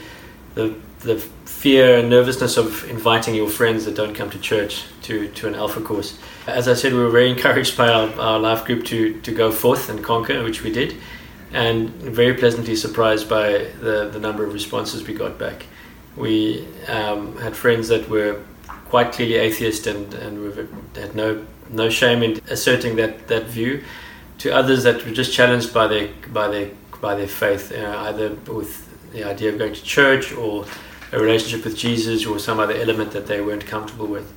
the 0.54 0.74
the 1.02 1.18
fear 1.18 1.98
and 1.98 2.08
nervousness 2.08 2.56
of 2.56 2.88
inviting 2.88 3.34
your 3.34 3.48
friends 3.48 3.84
that 3.84 3.94
don't 3.94 4.14
come 4.14 4.30
to 4.30 4.38
church 4.38 4.84
to, 5.02 5.28
to 5.30 5.48
an 5.48 5.54
Alpha 5.54 5.80
course. 5.80 6.18
As 6.46 6.68
I 6.68 6.74
said, 6.74 6.92
we 6.92 7.00
were 7.00 7.10
very 7.10 7.30
encouraged 7.30 7.76
by 7.76 7.88
our, 7.88 8.08
our 8.20 8.38
life 8.38 8.64
group 8.64 8.84
to, 8.86 9.20
to 9.20 9.32
go 9.32 9.50
forth 9.50 9.88
and 9.88 10.02
conquer, 10.02 10.42
which 10.44 10.62
we 10.62 10.70
did, 10.70 10.96
and 11.52 11.90
very 11.90 12.34
pleasantly 12.34 12.76
surprised 12.76 13.28
by 13.28 13.66
the, 13.80 14.10
the 14.12 14.20
number 14.20 14.44
of 14.44 14.52
responses 14.52 15.06
we 15.06 15.14
got 15.14 15.38
back 15.38 15.66
we 16.16 16.66
um, 16.88 17.36
had 17.38 17.56
friends 17.56 17.88
that 17.88 18.08
were 18.08 18.42
quite 18.86 19.12
clearly 19.12 19.36
atheist 19.36 19.86
and, 19.86 20.12
and 20.14 20.68
had 20.96 21.14
no 21.14 21.46
no 21.70 21.88
shame 21.88 22.22
in 22.22 22.40
asserting 22.48 22.96
that, 22.96 23.28
that 23.28 23.44
view. 23.44 23.82
To 24.38 24.54
others 24.54 24.82
that 24.82 25.04
were 25.06 25.12
just 25.12 25.32
challenged 25.32 25.72
by 25.72 25.86
their 25.86 26.08
by 26.32 26.48
their 26.48 26.70
by 27.00 27.14
their 27.14 27.28
faith 27.28 27.72
either 27.72 28.30
with 28.52 28.88
the 29.12 29.24
idea 29.24 29.50
of 29.50 29.58
going 29.58 29.74
to 29.74 29.82
church 29.82 30.32
or 30.32 30.64
a 31.12 31.18
relationship 31.18 31.64
with 31.64 31.76
Jesus 31.76 32.26
or 32.26 32.38
some 32.38 32.58
other 32.58 32.74
element 32.74 33.12
that 33.12 33.26
they 33.26 33.40
weren't 33.40 33.66
comfortable 33.66 34.06
with. 34.06 34.32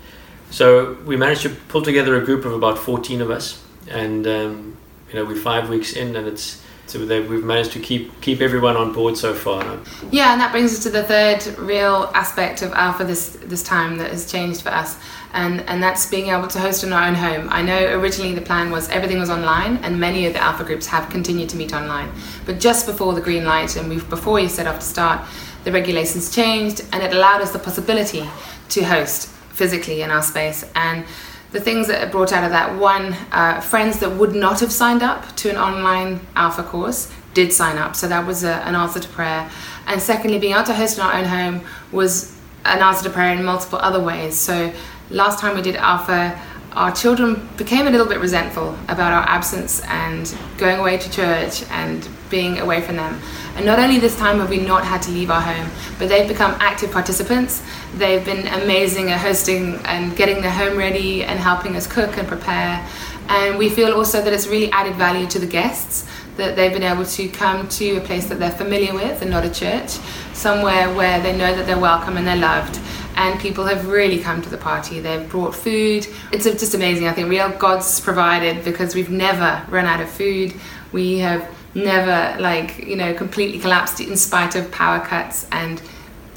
So 0.52 0.94
we 1.06 1.16
managed 1.16 1.44
to 1.44 1.50
pull 1.50 1.82
together 1.82 2.16
a 2.16 2.26
group 2.26 2.46
of 2.46 2.54
about 2.54 2.78
14 2.78 3.22
of 3.22 3.32
us 3.32 3.64
and 3.90 4.28
um, 4.28 4.78
you 5.10 5.16
know 5.16 5.26
we're 5.26 5.36
five 5.36 5.70
weeks 5.70 5.94
in 5.94 6.16
and 6.16 6.28
it's 6.28 6.62
so 6.88 7.00
we've 7.00 7.44
managed 7.44 7.72
to 7.72 7.80
keep 7.80 8.22
keep 8.22 8.42
everyone 8.42 8.78
on 8.78 8.94
board 8.94 9.18
so 9.18 9.34
far. 9.34 9.64
Yeah, 10.12 10.32
and 10.34 10.42
that 10.42 10.52
brings 10.52 10.72
us 10.74 10.84
to 10.84 10.90
the 10.90 11.04
third 11.04 11.58
real 11.58 12.12
aspect 12.14 12.62
of 12.62 12.72
Alpha 12.74 13.04
this 13.04 13.30
this 13.44 13.64
time 13.64 13.98
that 13.98 14.12
has 14.12 14.32
changed 14.32 14.62
for 14.62 14.70
us, 14.70 14.98
and 15.34 15.62
and 15.62 15.82
that's 15.82 16.06
being 16.06 16.28
able 16.28 16.48
to 16.48 16.60
host 16.60 16.84
in 16.84 16.94
our 16.94 17.08
own 17.08 17.16
home. 17.16 17.48
I 17.50 17.64
know 17.64 18.00
originally 18.00 18.36
the 18.36 18.42
plan 18.42 18.72
was 18.72 18.88
everything 18.90 19.20
was 19.20 19.30
online, 19.30 19.78
and 19.78 20.00
many 20.00 20.28
of 20.28 20.34
the 20.34 20.44
Alpha 20.44 20.64
groups 20.64 20.86
have 20.88 21.10
continued 21.10 21.50
to 21.50 21.58
meet 21.58 21.74
online. 21.74 22.12
But 22.46 22.60
just 22.60 22.86
before 22.86 23.14
the 23.14 23.22
green 23.22 23.46
light, 23.46 23.76
and 23.78 23.90
we 23.90 24.00
before 24.00 24.34
we 24.34 24.48
set 24.48 24.68
off 24.68 24.80
to 24.80 24.86
start, 24.86 25.22
the 25.64 25.72
regulations 25.72 26.34
changed, 26.34 26.86
and 26.94 27.02
it 27.02 27.14
allowed 27.14 27.42
us 27.42 27.52
the 27.52 27.60
possibility 27.60 28.30
to 28.70 28.84
host 28.84 29.30
physically 29.56 30.02
in 30.02 30.12
our 30.12 30.22
space 30.22 30.70
and 30.76 31.06
the 31.56 31.62
things 31.62 31.88
that 31.88 32.06
are 32.06 32.12
brought 32.12 32.34
out 32.34 32.44
of 32.44 32.52
that 32.52 32.78
one, 32.78 33.16
uh, 33.32 33.62
friends 33.62 34.00
that 34.00 34.12
would 34.12 34.36
not 34.36 34.60
have 34.60 34.74
signed 34.74 35.02
up 35.02 35.34
to 35.38 35.50
an 35.50 35.56
online 35.56 36.20
alpha 36.36 36.62
course 36.62 37.10
did 37.34 37.54
sign 37.54 37.78
up. 37.78 37.96
So 37.96 38.10
that 38.10 38.28
was 38.28 38.44
a, 38.44 38.56
an 38.68 38.76
answer 38.76 39.00
to 39.00 39.08
prayer. 39.08 39.50
And 39.88 40.02
secondly, 40.02 40.38
being 40.38 40.54
able 40.54 40.66
to 40.66 40.74
host 40.74 40.98
in 40.98 41.04
our 41.06 41.14
own 41.14 41.24
home 41.24 41.62
was 41.94 42.38
an 42.66 42.80
answer 42.80 43.06
to 43.06 43.10
prayer 43.10 43.34
in 43.34 43.46
multiple 43.46 43.80
other 43.80 44.02
ways. 44.04 44.38
So 44.38 44.74
last 45.10 45.40
time 45.40 45.56
we 45.56 45.62
did 45.62 45.78
alpha, 45.78 46.38
our 46.74 46.92
children 46.92 47.48
became 47.56 47.88
a 47.88 47.90
little 47.90 48.08
bit 48.08 48.20
resentful 48.20 48.78
about 48.90 49.14
our 49.14 49.24
absence 49.30 49.82
and 49.86 50.36
going 50.58 50.80
away 50.80 50.98
to 50.98 51.10
church 51.10 51.64
and 51.72 52.06
being 52.30 52.60
away 52.60 52.82
from 52.82 52.98
them. 52.98 53.22
And 53.56 53.66
not 53.66 53.80
only 53.80 54.00
this 54.00 54.18
time 54.18 54.40
have 54.40 54.50
we 54.50 54.60
not 54.60 54.84
had 54.84 55.02
to 55.04 55.12
leave 55.12 55.32
our 55.32 55.42
home, 55.42 55.70
but 55.98 56.10
they've 56.10 56.28
become 56.28 56.56
active 56.60 56.92
participants. 56.92 57.64
They've 57.96 58.24
been 58.24 58.48
amazing 58.48 59.12
at 59.12 59.20
hosting 59.20 59.76
and 59.86 60.16
getting 60.16 60.42
their 60.42 60.52
home 60.52 60.78
ready 60.78 61.24
and 61.24 61.40
helping 61.40 61.76
us 61.76 61.88
cook 61.88 62.18
and 62.18 62.28
prepare. 62.28 62.86
And 63.28 63.58
we 63.58 63.70
feel 63.70 63.94
also 63.94 64.22
that 64.22 64.34
it's 64.34 64.48
really 64.48 64.72
added 64.72 64.96
value 64.96 65.26
to 65.28 65.40
the 65.40 65.48
guests 65.48 66.08
that 66.38 66.56
they've 66.56 66.74
been 66.74 66.84
able 66.84 67.06
to 67.06 67.30
come 67.30 67.68
to 67.70 67.96
a 67.96 68.02
place 68.02 68.28
that 68.28 68.40
they're 68.40 68.52
familiar 68.52 68.94
with 68.94 69.22
and 69.22 69.32
not 69.32 69.46
a 69.46 69.50
church, 69.50 69.90
somewhere 70.34 70.94
where 70.94 71.22
they 71.22 71.36
know 71.36 71.56
that 71.56 71.66
they're 71.66 71.80
welcome 71.80 72.18
and 72.18 72.28
they're 72.28 72.36
loved. 72.36 72.80
And 73.16 73.40
people 73.40 73.66
have 73.66 73.88
really 73.88 74.20
come 74.20 74.42
to 74.42 74.50
the 74.50 74.58
party. 74.58 75.00
They've 75.00 75.28
brought 75.30 75.56
food. 75.56 76.06
It's 76.34 76.44
just 76.44 76.74
amazing. 76.74 77.08
I 77.08 77.14
think 77.14 77.30
real 77.30 77.50
God's 77.52 78.02
provided 78.02 78.66
because 78.66 78.94
we've 78.94 79.10
never 79.10 79.64
run 79.70 79.86
out 79.86 80.02
of 80.02 80.10
food. 80.10 80.54
We 80.92 81.20
have 81.20 81.50
never 81.76 82.42
like 82.42 82.80
you 82.80 82.96
know 82.96 83.14
completely 83.14 83.60
collapsed 83.60 84.00
in 84.00 84.16
spite 84.16 84.56
of 84.56 84.72
power 84.72 85.00
cuts 85.00 85.46
and 85.52 85.82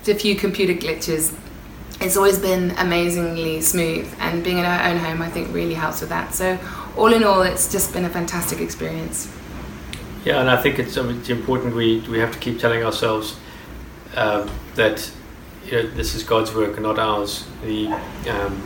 a 0.09 0.15
few 0.15 0.35
computer 0.35 0.75
glitches. 0.75 1.35
It's 2.01 2.17
always 2.17 2.39
been 2.39 2.71
amazingly 2.79 3.61
smooth, 3.61 4.09
and 4.21 4.43
being 4.45 4.59
in 4.59 4.65
our 4.65 4.89
own 4.89 4.99
home, 4.99 5.21
I 5.21 5.29
think, 5.29 5.53
really 5.53 5.75
helps 5.75 6.01
with 6.01 6.11
that. 6.11 6.35
So, 6.35 6.59
all 6.97 7.13
in 7.13 7.25
all, 7.25 7.43
it's 7.43 7.71
just 7.71 7.93
been 7.93 8.05
a 8.05 8.09
fantastic 8.11 8.61
experience. 8.61 9.31
Yeah, 10.25 10.41
and 10.41 10.51
I 10.51 10.61
think 10.61 10.79
it's, 10.79 10.97
um, 10.97 11.19
it's 11.19 11.29
important 11.29 11.75
we, 11.75 12.01
we 12.01 12.19
have 12.19 12.33
to 12.33 12.39
keep 12.39 12.59
telling 12.59 12.85
ourselves 12.85 13.37
um, 14.17 14.51
that 14.75 15.11
you 15.65 15.73
know, 15.73 15.91
this 15.91 16.15
is 16.15 16.23
God's 16.23 16.55
work 16.55 16.75
and 16.75 16.83
not 16.83 16.99
ours. 16.99 17.45
The, 17.63 17.89
um, 18.29 18.63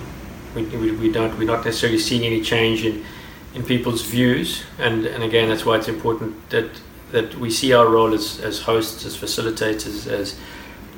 we, 0.54 0.64
we, 0.64 0.92
we, 0.92 1.12
don't, 1.12 1.36
we're 1.38 1.44
not 1.44 1.64
necessarily 1.64 1.98
seeing 1.98 2.24
any 2.24 2.42
change 2.42 2.84
in, 2.84 3.04
in 3.54 3.62
people's 3.62 4.02
views, 4.02 4.62
and, 4.78 5.06
and 5.06 5.22
again, 5.22 5.48
that's 5.48 5.64
why 5.66 5.76
it's 5.76 5.88
important 5.88 6.48
that, 6.50 6.70
that 7.10 7.34
we 7.36 7.50
see 7.50 7.72
our 7.72 7.88
role 7.88 8.14
as, 8.14 8.40
as 8.40 8.60
hosts, 8.62 9.04
as 9.04 9.16
facilitators, 9.16 10.06
as, 10.06 10.38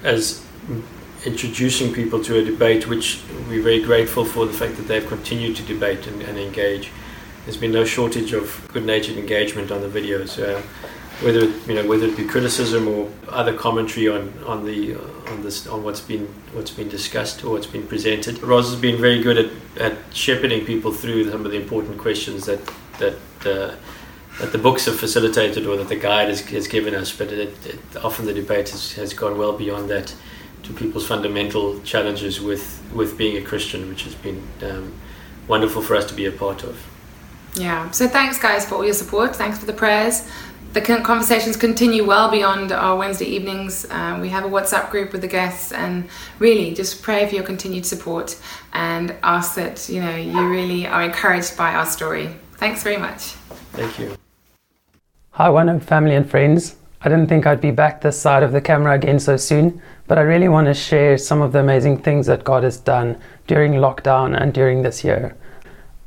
as 0.02 0.44
introducing 1.25 1.92
people 1.92 2.23
to 2.23 2.38
a 2.38 2.44
debate, 2.44 2.87
which 2.87 3.20
we're 3.49 3.62
very 3.62 3.82
grateful 3.82 4.25
for 4.25 4.46
the 4.46 4.52
fact 4.52 4.76
that 4.76 4.87
they've 4.87 5.06
continued 5.08 5.56
to 5.56 5.62
debate 5.64 6.06
and, 6.06 6.23
and 6.23 6.38
engage. 6.38 6.90
There's 7.44 7.56
been 7.56 7.73
no 7.73 7.84
shortage 7.84 8.32
of 8.32 8.66
good-natured 8.73 9.16
engagement 9.16 9.70
on 9.70 9.80
the 9.80 9.88
videos. 9.88 10.38
Uh, 10.38 10.62
whether 11.21 11.40
it, 11.40 11.68
you 11.68 11.75
know 11.75 11.87
whether 11.87 12.06
it 12.06 12.16
be 12.16 12.25
criticism 12.25 12.88
or 12.88 13.09
other 13.28 13.54
commentary 13.54 14.09
on 14.09 14.33
on 14.47 14.64
the 14.64 14.97
on 15.28 15.42
this 15.42 15.66
on 15.66 15.83
what's 15.83 16.00
been 16.00 16.26
what's 16.52 16.71
been 16.71 16.88
discussed 16.88 17.44
or 17.44 17.50
what's 17.50 17.66
been 17.66 17.87
presented. 17.87 18.42
Roz 18.42 18.71
has 18.71 18.80
been 18.80 19.00
very 19.00 19.23
good 19.23 19.38
at, 19.38 19.50
at 19.80 19.97
shepherding 20.12 20.64
people 20.64 20.92
through 20.92 21.30
some 21.30 21.44
of 21.44 21.52
the 21.52 21.61
important 21.61 21.99
questions 21.99 22.47
that 22.47 22.61
that 22.99 23.16
uh, 23.47 23.75
that 24.40 24.50
the 24.50 24.59
books 24.59 24.87
have 24.87 24.99
facilitated 24.99 25.66
or 25.66 25.76
that 25.76 25.88
the 25.88 25.97
guide 25.97 26.28
has, 26.28 26.40
has 26.40 26.66
given 26.66 26.94
us. 26.94 27.16
But 27.16 27.28
it, 27.28 27.66
it, 27.66 27.78
often 28.02 28.26
the 28.26 28.35
debate 28.35 28.71
has, 28.71 28.92
has 28.94 29.14
gone 29.14 29.38
well 29.38 29.52
beyond 29.52 29.88
that 29.90 30.12
to 30.64 30.73
people's 30.73 31.06
fundamental 31.06 31.80
challenges 31.83 32.40
with 32.40 32.83
with 32.92 33.16
being 33.16 33.37
a 33.37 33.42
Christian, 33.42 33.88
which 33.88 34.02
has 34.02 34.14
been 34.16 34.42
um, 34.62 34.92
wonderful 35.47 35.80
for 35.80 35.94
us 35.94 36.06
to 36.06 36.14
be 36.14 36.26
a 36.26 36.33
part 36.33 36.64
of. 36.64 36.76
Yeah. 37.54 37.88
So 37.92 38.09
thanks, 38.09 38.37
guys, 38.37 38.66
for 38.66 38.75
all 38.75 38.85
your 38.85 38.94
support. 38.94 39.37
Thanks 39.37 39.59
for 39.59 39.66
the 39.66 39.73
prayers 39.73 40.28
the 40.75 40.81
conversations 40.81 41.57
continue 41.57 42.04
well 42.04 42.28
beyond 42.28 42.73
our 42.73 42.97
Wednesday 42.97 43.26
evenings. 43.26 43.88
Um, 43.90 44.21
we 44.21 44.28
have 44.31 44.45
a 44.45 44.49
WhatsApp 44.49 44.90
group 44.90 45.12
with 45.12 45.21
the 45.21 45.28
guests, 45.28 45.73
and 45.73 46.09
really 46.40 46.75
just 46.75 47.00
pray 47.00 47.26
for 47.28 47.35
your 47.37 47.45
continued 47.45 47.87
support 47.87 48.37
and 48.73 49.14
ask 49.23 49.54
that 49.54 49.88
you 49.88 50.00
know 50.00 50.16
you 50.16 50.49
really 50.49 50.87
are 50.87 51.02
encouraged 51.02 51.57
by 51.57 51.75
our 51.75 51.87
story. 51.87 52.28
Thanks 52.54 52.83
very 52.83 52.97
much. 52.97 53.35
Thank 53.73 54.00
you. 54.00 54.16
Hi, 55.31 55.49
One 55.49 55.69
Hope 55.69 55.83
family 55.83 56.16
and 56.16 56.28
friends. 56.28 56.76
I 57.02 57.09
didn't 57.09 57.28
think 57.28 57.47
I'd 57.47 57.61
be 57.61 57.71
back 57.71 58.00
this 58.00 58.21
side 58.21 58.43
of 58.43 58.50
the 58.50 58.61
camera 58.61 58.95
again 58.95 59.21
so 59.21 59.37
soon, 59.37 59.81
but 60.09 60.19
I 60.19 60.23
really 60.23 60.49
want 60.49 60.66
to 60.66 60.75
share 60.75 61.19
some 61.19 61.40
of 61.40 61.52
the 61.52 61.61
amazing 61.61 61.99
things 61.99 62.26
that 62.26 62.43
God 62.43 62.64
has 62.64 62.78
done 62.78 63.21
during 63.47 63.75
lockdown 63.75 64.40
and 64.40 64.52
during 64.52 64.83
this 64.83 65.04
year. 65.04 65.37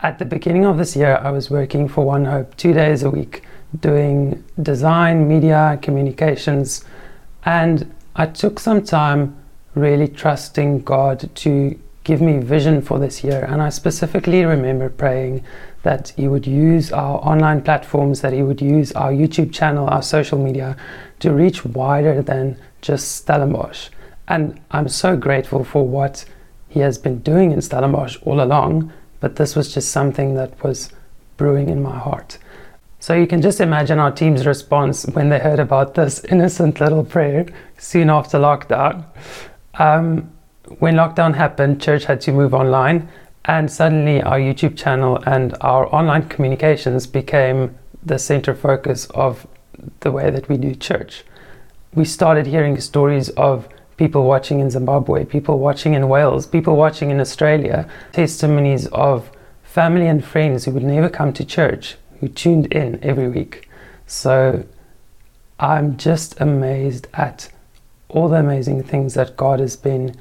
At 0.02 0.20
the 0.20 0.26
beginning 0.26 0.66
of 0.66 0.78
this 0.78 0.96
year, 0.96 1.18
I 1.24 1.32
was 1.32 1.50
working 1.50 1.88
for 1.88 2.04
One 2.04 2.26
Hope 2.26 2.58
two 2.58 2.74
days 2.74 3.04
a 3.04 3.10
week 3.10 3.44
doing 3.82 4.44
design, 4.62 5.28
media, 5.28 5.80
communications, 5.82 6.84
and 7.46 7.94
I 8.16 8.26
took 8.26 8.60
some 8.60 8.84
time 8.84 9.38
really 9.76 10.08
trusting 10.08 10.82
God 10.82 11.30
to 11.36 11.80
give 12.04 12.22
me 12.22 12.40
vision 12.40 12.82
for 12.82 13.00
this 13.00 13.24
year. 13.24 13.46
And 13.46 13.62
I 13.62 13.70
specifically 13.70 14.44
remember 14.46 14.90
praying 14.90 15.44
that 15.84 16.14
He 16.16 16.28
would 16.28 16.48
use 16.48 16.92
our 16.92 17.18
online 17.20 17.62
platforms, 17.62 18.22
that 18.22 18.34
He 18.34 18.44
would 18.44 18.62
use 18.62 18.92
our 18.94 19.12
YouTube 19.12 19.54
channel, 19.54 19.88
our 19.90 20.02
social 20.02 20.40
media 20.40 20.76
to 21.20 21.32
reach 21.32 21.66
wider 21.66 22.22
than 22.22 22.58
just 22.82 23.16
Stellenbosch. 23.18 23.90
And 24.28 24.60
I'm 24.72 24.88
so 24.88 25.16
grateful 25.16 25.64
for 25.64 25.88
what 25.88 26.26
He 26.70 26.80
has 26.80 26.98
been 26.98 27.20
doing 27.20 27.52
in 27.52 27.62
Stellenbosch 27.62 28.18
all 28.24 28.42
along, 28.42 28.92
but 29.20 29.36
this 29.36 29.56
was 29.56 29.74
just 29.74 29.92
something 29.92 30.36
that 30.36 30.64
was 30.64 30.90
brewing 31.38 31.70
in 31.70 31.82
my 31.84 31.98
heart. 31.98 32.38
So 33.00 33.14
you 33.14 33.28
can 33.28 33.42
just 33.42 33.62
imagine 33.62 34.00
our 34.00 34.12
team's 34.12 34.48
response 34.48 35.06
when 35.06 35.30
they 35.30 35.40
heard 35.40 35.60
about 35.60 35.94
this 35.94 36.24
innocent 36.26 36.80
little 36.80 37.06
prayer 37.06 37.46
soon 37.78 38.10
after 38.10 38.40
lockdown. 38.40 39.06
Um, 39.76 40.32
when 40.80 40.96
lockdown 40.96 41.36
happened, 41.36 41.82
church 41.82 42.06
had 42.06 42.20
to 42.22 42.32
move 42.32 42.54
online, 42.56 43.08
and 43.46 43.72
suddenly 43.72 44.22
our 44.22 44.40
YouTube 44.40 44.76
channel 44.76 45.22
and 45.28 45.56
our 45.62 45.94
online 45.94 46.28
communications 46.28 47.06
became 47.06 47.78
the 48.04 48.18
center 48.18 48.56
focus 48.56 49.06
of 49.12 49.46
the 50.00 50.12
way 50.12 50.32
that 50.32 50.50
we 50.50 50.58
do 50.58 50.74
church. 50.74 51.24
We 51.94 52.04
started 52.04 52.48
hearing 52.48 52.82
stories 52.82 53.30
of 53.30 53.70
people 53.96 54.24
watching 54.24 54.60
in 54.60 54.72
Zimbabwe, 54.72 55.24
people 55.24 55.60
watching 55.60 55.94
in 55.94 56.10
Wales, 56.10 56.48
people 56.48 56.76
watching 56.76 57.12
in 57.12 57.20
Australia, 57.20 57.88
testimonies 58.12 58.88
of 58.88 59.32
family 59.64 60.08
and 60.08 60.26
friends 60.26 60.66
who 60.66 60.72
would 60.72 60.84
never 60.84 61.10
come 61.10 61.32
to 61.34 61.46
church 61.46 61.96
who 62.20 62.28
tuned 62.28 62.72
in 62.74 63.04
every 63.04 63.28
week. 63.28 63.70
So 64.06 64.66
I'm 65.60 65.98
just 65.98 66.40
amazed 66.40 67.08
at 67.14 67.50
all 68.10 68.30
the 68.30 68.38
amazing 68.38 68.84
things 68.84 69.14
that 69.16 69.36
God 69.36 69.60
has 69.60 69.76
been 69.76 70.16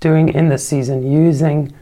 doing 0.00 0.28
in 0.28 0.48
this 0.48 0.66
season, 0.66 1.10
using 1.10 1.72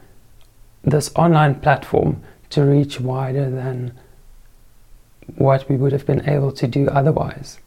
this 0.83 1.11
online 1.15 1.57
platform 1.57 2.23
to 2.51 2.63
reach 2.63 3.01
wider 3.01 3.51
than 3.51 3.93
what 5.37 5.69
we 5.69 5.77
would 5.77 5.93
have 5.93 6.07
been 6.07 6.29
able 6.29 6.53
to 6.53 6.67
do 6.67 6.89
otherwise. 6.89 7.59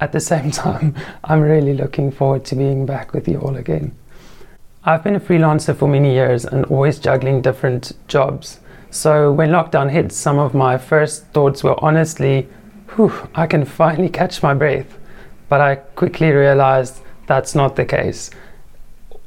At 0.00 0.12
the 0.12 0.20
same 0.20 0.50
time, 0.66 0.94
I'm 1.24 1.40
really 1.40 1.74
looking 1.74 2.10
forward 2.10 2.44
to 2.46 2.56
being 2.56 2.86
back 2.86 3.12
with 3.12 3.28
you 3.28 3.38
all 3.38 3.56
again. 3.56 3.94
I've 4.84 5.04
been 5.04 5.14
a 5.14 5.20
freelancer 5.20 5.76
for 5.76 5.86
many 5.86 6.12
years 6.12 6.44
and 6.44 6.64
always 6.64 6.98
juggling 6.98 7.40
different 7.40 7.92
jobs. 8.08 8.58
So 8.92 9.32
when 9.32 9.48
lockdown 9.48 9.90
hit, 9.90 10.12
some 10.12 10.38
of 10.38 10.52
my 10.52 10.76
first 10.76 11.24
thoughts 11.28 11.64
were 11.64 11.82
honestly, 11.82 12.46
whew, 12.94 13.10
I 13.34 13.46
can 13.46 13.64
finally 13.64 14.08
catch 14.20 14.42
my 14.42 14.52
breath. 14.52 14.98
But 15.48 15.62
I 15.62 15.76
quickly 15.76 16.30
realized 16.30 17.00
that's 17.26 17.54
not 17.54 17.74
the 17.74 17.86
case. 17.86 18.30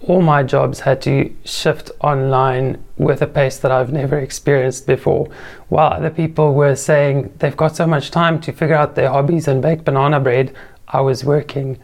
All 0.02 0.22
my 0.22 0.44
jobs 0.44 0.82
had 0.82 1.02
to 1.02 1.36
shift 1.46 1.90
online 2.02 2.84
with 2.98 3.24
a 3.24 3.28
pace 3.28 3.58
that 3.58 3.72
I've 3.72 3.92
never 3.92 4.20
experienced 4.20 4.86
before. 4.86 5.30
While 5.70 5.94
other 5.94 6.12
people 6.12 6.54
were 6.54 6.76
saying 6.76 7.34
they've 7.40 7.58
got 7.58 7.76
so 7.76 7.88
much 7.88 8.12
time 8.12 8.40
to 8.42 8.52
figure 8.52 8.76
out 8.76 8.94
their 8.94 9.10
hobbies 9.10 9.48
and 9.48 9.64
bake 9.64 9.84
banana 9.84 10.20
bread, 10.20 10.54
I 10.90 11.02
was 11.02 11.26
working 11.26 11.80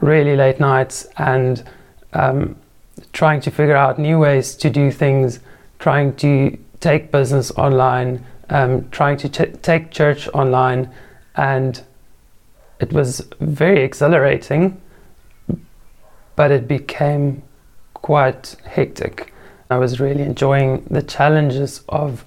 really 0.00 0.34
late 0.34 0.58
nights 0.58 1.06
and 1.16 1.62
um, 2.12 2.56
trying 3.12 3.40
to 3.42 3.52
figure 3.52 3.76
out 3.76 4.00
new 4.00 4.18
ways 4.18 4.56
to 4.56 4.68
do 4.68 4.90
things, 4.90 5.38
trying 5.78 6.16
to 6.16 6.58
take 6.80 7.12
business 7.12 7.50
online, 7.52 8.24
um, 8.48 8.88
trying 8.90 9.16
to 9.18 9.28
take 9.28 9.90
church 9.90 10.28
online, 10.28 10.90
and 11.36 11.82
it 12.80 12.92
was 12.92 13.26
very 13.40 13.82
exhilarating, 13.82 14.80
but 16.36 16.50
it 16.50 16.66
became 16.66 17.42
quite 17.94 18.56
hectic. 18.64 19.32
I 19.70 19.76
was 19.76 20.00
really 20.00 20.22
enjoying 20.22 20.84
the 20.90 21.02
challenges 21.02 21.82
of 21.88 22.24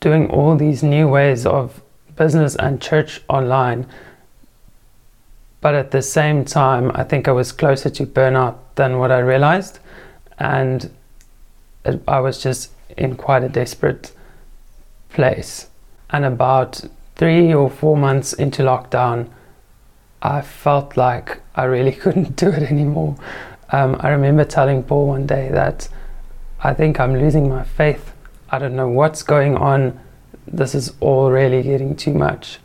doing 0.00 0.30
all 0.30 0.56
these 0.56 0.82
new 0.82 1.08
ways 1.08 1.44
of 1.44 1.82
business 2.16 2.56
and 2.56 2.80
church 2.80 3.20
online. 3.28 3.86
But 5.60 5.74
at 5.74 5.90
the 5.90 6.02
same 6.02 6.44
time, 6.44 6.90
I 6.94 7.04
think 7.04 7.28
I 7.28 7.32
was 7.32 7.52
closer 7.52 7.90
to 7.90 8.06
burnout 8.06 8.56
than 8.74 8.98
what 8.98 9.12
I 9.12 9.18
realized. 9.18 9.78
And 10.38 10.90
I 12.08 12.20
was 12.20 12.42
just 12.42 12.70
in 12.96 13.16
quite 13.16 13.44
a 13.44 13.48
desperate 13.48 14.12
place. 15.10 15.68
And 16.10 16.24
about 16.24 16.84
three 17.16 17.52
or 17.54 17.70
four 17.70 17.96
months 17.96 18.32
into 18.32 18.62
lockdown, 18.62 19.28
I 20.20 20.40
felt 20.40 20.96
like 20.96 21.40
I 21.54 21.64
really 21.64 21.92
couldn't 22.02 22.36
do 22.36 22.48
it 22.48 22.70
anymore. 22.70 23.16
Um, 23.70 23.96
I 24.00 24.10
remember 24.10 24.44
telling 24.44 24.82
Paul 24.82 25.08
one 25.08 25.26
day 25.26 25.48
that 25.50 25.88
I 26.62 26.74
think 26.74 27.00
I'm 27.00 27.14
losing 27.14 27.48
my 27.48 27.64
faith. 27.64 28.12
I 28.50 28.58
don't 28.58 28.76
know 28.76 28.88
what's 28.88 29.22
going 29.22 29.56
on. 29.56 29.98
This 30.46 30.74
is 30.74 30.92
all 31.00 31.30
really 31.30 31.62
getting 31.62 31.96
too 31.96 32.12
much. 32.12 32.58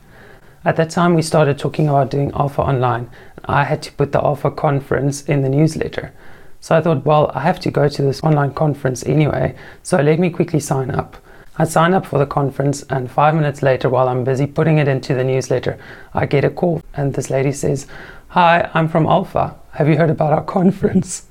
At 0.66 0.76
that 0.76 0.90
time, 0.90 1.14
we 1.14 1.22
started 1.22 1.58
talking 1.58 1.88
about 1.88 2.12
doing 2.12 2.32
Alpha 2.34 2.62
Online. 2.62 3.10
I 3.46 3.64
had 3.64 3.82
to 3.84 3.92
put 3.94 4.12
the 4.12 4.22
Alpha 4.22 4.52
conference 4.52 5.24
in 5.24 5.42
the 5.42 5.50
newsletter. 5.50 6.12
So 6.60 6.76
I 6.76 6.82
thought, 6.82 7.06
well, 7.06 7.32
I 7.34 7.42
have 7.42 7.60
to 7.62 7.72
go 7.72 7.88
to 7.88 8.02
this 8.02 8.22
online 8.24 8.54
conference 8.54 9.06
anyway, 9.06 9.56
so 9.84 10.02
let 10.02 10.20
me 10.20 10.30
quickly 10.30 10.60
sign 10.60 10.92
up. 10.92 11.18
I 11.60 11.66
sign 11.66 11.94
up 11.94 12.06
for 12.06 12.20
the 12.20 12.26
conference, 12.26 12.84
and 12.84 13.10
five 13.10 13.34
minutes 13.34 13.64
later, 13.64 13.90
while 13.90 14.10
I'm 14.10 14.24
busy 14.24 14.46
putting 14.46 14.78
it 14.78 14.88
into 14.88 15.16
the 15.16 15.24
newsletter, 15.24 15.80
I 16.14 16.26
get 16.26 16.46
a 16.46 16.50
call, 16.50 16.84
and 16.94 17.14
this 17.14 17.30
lady 17.30 17.52
says, 17.52 17.88
Hi, 18.30 18.70
I'm 18.74 18.88
from 18.88 19.08
Alpha. 19.08 19.56
Have 19.72 19.88
you 19.88 19.98
heard 19.98 20.10
about 20.10 20.34
our 20.34 20.44
conference? 20.58 21.26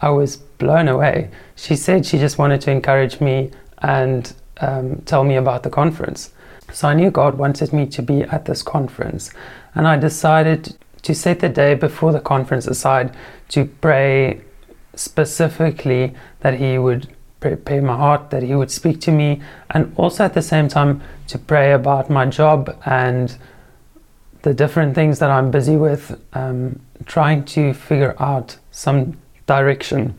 I 0.00 0.10
was 0.10 0.36
blown 0.36 0.88
away. 0.88 1.30
She 1.56 1.76
said 1.76 2.06
she 2.06 2.18
just 2.18 2.38
wanted 2.38 2.60
to 2.62 2.70
encourage 2.70 3.20
me 3.20 3.50
and 3.78 4.32
um, 4.60 5.02
tell 5.02 5.24
me 5.24 5.36
about 5.36 5.62
the 5.62 5.70
conference. 5.70 6.30
So 6.72 6.88
I 6.88 6.94
knew 6.94 7.10
God 7.10 7.36
wanted 7.36 7.72
me 7.72 7.86
to 7.86 8.02
be 8.02 8.22
at 8.22 8.46
this 8.46 8.62
conference, 8.62 9.30
and 9.74 9.86
I 9.86 9.96
decided 9.96 10.76
to 11.04 11.14
set 11.14 11.40
the 11.40 11.48
day 11.48 11.74
before 11.74 12.12
the 12.12 12.20
conference 12.20 12.66
aside 12.66 13.14
to 13.48 13.66
pray 13.66 14.40
specifically 14.94 16.14
that 16.40 16.54
He 16.54 16.78
would 16.78 17.08
prepare 17.40 17.82
my 17.82 17.96
heart, 17.96 18.30
that 18.30 18.42
He 18.42 18.54
would 18.54 18.70
speak 18.70 19.00
to 19.02 19.12
me, 19.12 19.40
and 19.70 19.92
also 19.96 20.24
at 20.24 20.34
the 20.34 20.42
same 20.42 20.66
time 20.66 21.02
to 21.28 21.38
pray 21.38 21.72
about 21.72 22.10
my 22.10 22.26
job 22.26 22.76
and 22.86 23.36
the 24.42 24.54
different 24.54 24.94
things 24.94 25.18
that 25.18 25.30
I'm 25.30 25.50
busy 25.50 25.76
with, 25.76 26.20
um, 26.32 26.80
trying 27.06 27.44
to 27.46 27.74
figure 27.74 28.14
out 28.18 28.56
some 28.70 29.16
direction. 29.46 30.14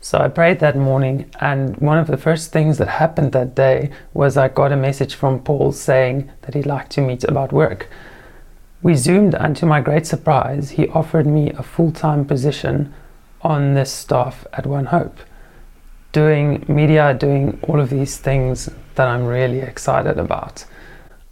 So 0.00 0.18
I 0.18 0.28
prayed 0.28 0.60
that 0.60 0.76
morning, 0.76 1.30
and 1.40 1.76
one 1.78 1.98
of 1.98 2.06
the 2.06 2.16
first 2.16 2.52
things 2.52 2.78
that 2.78 2.88
happened 2.88 3.32
that 3.32 3.54
day 3.54 3.90
was 4.14 4.36
I 4.36 4.48
got 4.48 4.72
a 4.72 4.76
message 4.76 5.14
from 5.14 5.40
Paul 5.40 5.72
saying 5.72 6.30
that 6.42 6.54
he'd 6.54 6.66
like 6.66 6.88
to 6.90 7.00
meet 7.00 7.24
about 7.24 7.52
work. 7.52 7.88
We 8.80 8.94
zoomed, 8.94 9.34
and 9.34 9.56
to 9.56 9.66
my 9.66 9.80
great 9.80 10.06
surprise, 10.06 10.70
he 10.70 10.88
offered 10.88 11.26
me 11.26 11.50
a 11.50 11.62
full 11.62 11.90
time 11.90 12.24
position 12.24 12.94
on 13.42 13.74
this 13.74 13.92
staff 13.92 14.46
at 14.52 14.66
One 14.66 14.86
Hope, 14.86 15.18
doing 16.12 16.64
media, 16.68 17.12
doing 17.14 17.58
all 17.62 17.80
of 17.80 17.90
these 17.90 18.18
things 18.18 18.68
that 18.94 19.08
I'm 19.08 19.26
really 19.26 19.60
excited 19.60 20.18
about. 20.18 20.64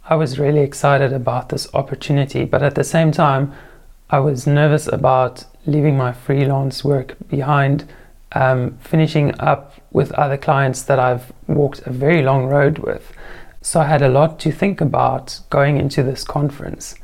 I 0.09 0.15
was 0.15 0.39
really 0.39 0.61
excited 0.61 1.13
about 1.13 1.49
this 1.49 1.73
opportunity, 1.73 2.43
but 2.43 2.63
at 2.63 2.75
the 2.75 2.83
same 2.83 3.11
time, 3.11 3.53
I 4.09 4.19
was 4.19 4.47
nervous 4.47 4.87
about 4.87 5.45
leaving 5.65 5.97
my 5.97 6.13
freelance 6.13 6.83
work 6.83 7.15
behind 7.29 7.85
um, 8.33 8.77
finishing 8.79 9.37
up 9.39 9.73
with 9.91 10.11
other 10.13 10.37
clients 10.37 10.81
that 10.83 10.99
I've 10.99 11.31
walked 11.47 11.81
a 11.87 11.91
very 11.91 12.21
long 12.21 12.45
road 12.45 12.79
with. 12.79 13.11
So 13.61 13.79
I 13.79 13.85
had 13.85 14.01
a 14.01 14.09
lot 14.09 14.39
to 14.41 14.51
think 14.51 14.81
about 14.81 15.39
going 15.49 15.77
into 15.77 16.03
this 16.03 16.23
conference. 16.23 16.95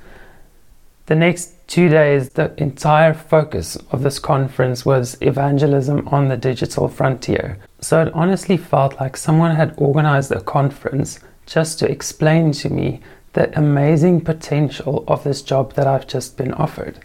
The 1.06 1.16
next 1.16 1.68
two 1.68 1.90
days, 1.90 2.30
the 2.30 2.54
entire 2.58 3.14
focus 3.14 3.76
of 3.92 4.04
this 4.04 4.20
conference 4.20 4.86
was 4.86 5.18
evangelism 5.20 6.08
on 6.08 6.30
the 6.30 6.38
digital 6.38 6.88
frontier. 6.88 7.58
So 7.82 8.04
it 8.04 8.14
honestly 8.14 8.56
felt 8.56 9.00
like 9.02 9.18
someone 9.18 9.56
had 9.56 9.74
organized 9.76 10.32
a 10.32 10.40
conference 10.40 11.20
just 11.46 11.78
to 11.80 11.92
explain 11.92 12.54
to 12.54 12.70
me 12.70 13.02
the 13.34 13.58
amazing 13.58 14.22
potential 14.22 15.04
of 15.08 15.26
this 15.26 15.42
job 15.42 15.74
that 15.74 15.88
I've 15.88 16.08
just 16.08 16.38
been 16.38 16.54
offered. 16.54 17.00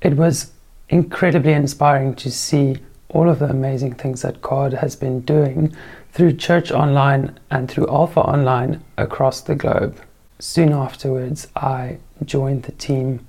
It 0.00 0.16
was 0.16 0.52
incredibly 0.88 1.52
inspiring 1.52 2.14
to 2.16 2.30
see 2.30 2.76
all 3.08 3.28
of 3.28 3.40
the 3.40 3.50
amazing 3.50 3.94
things 3.94 4.22
that 4.22 4.42
God 4.42 4.74
has 4.74 4.94
been 4.94 5.22
doing 5.22 5.74
through 6.12 6.34
Church 6.34 6.70
Online 6.70 7.36
and 7.50 7.68
through 7.68 7.88
Alpha 7.88 8.20
Online 8.20 8.84
across 8.96 9.40
the 9.40 9.56
globe. 9.56 10.00
Soon 10.38 10.72
afterwards, 10.72 11.48
I 11.56 11.98
joined 12.24 12.62
the 12.62 12.72
team 12.72 13.26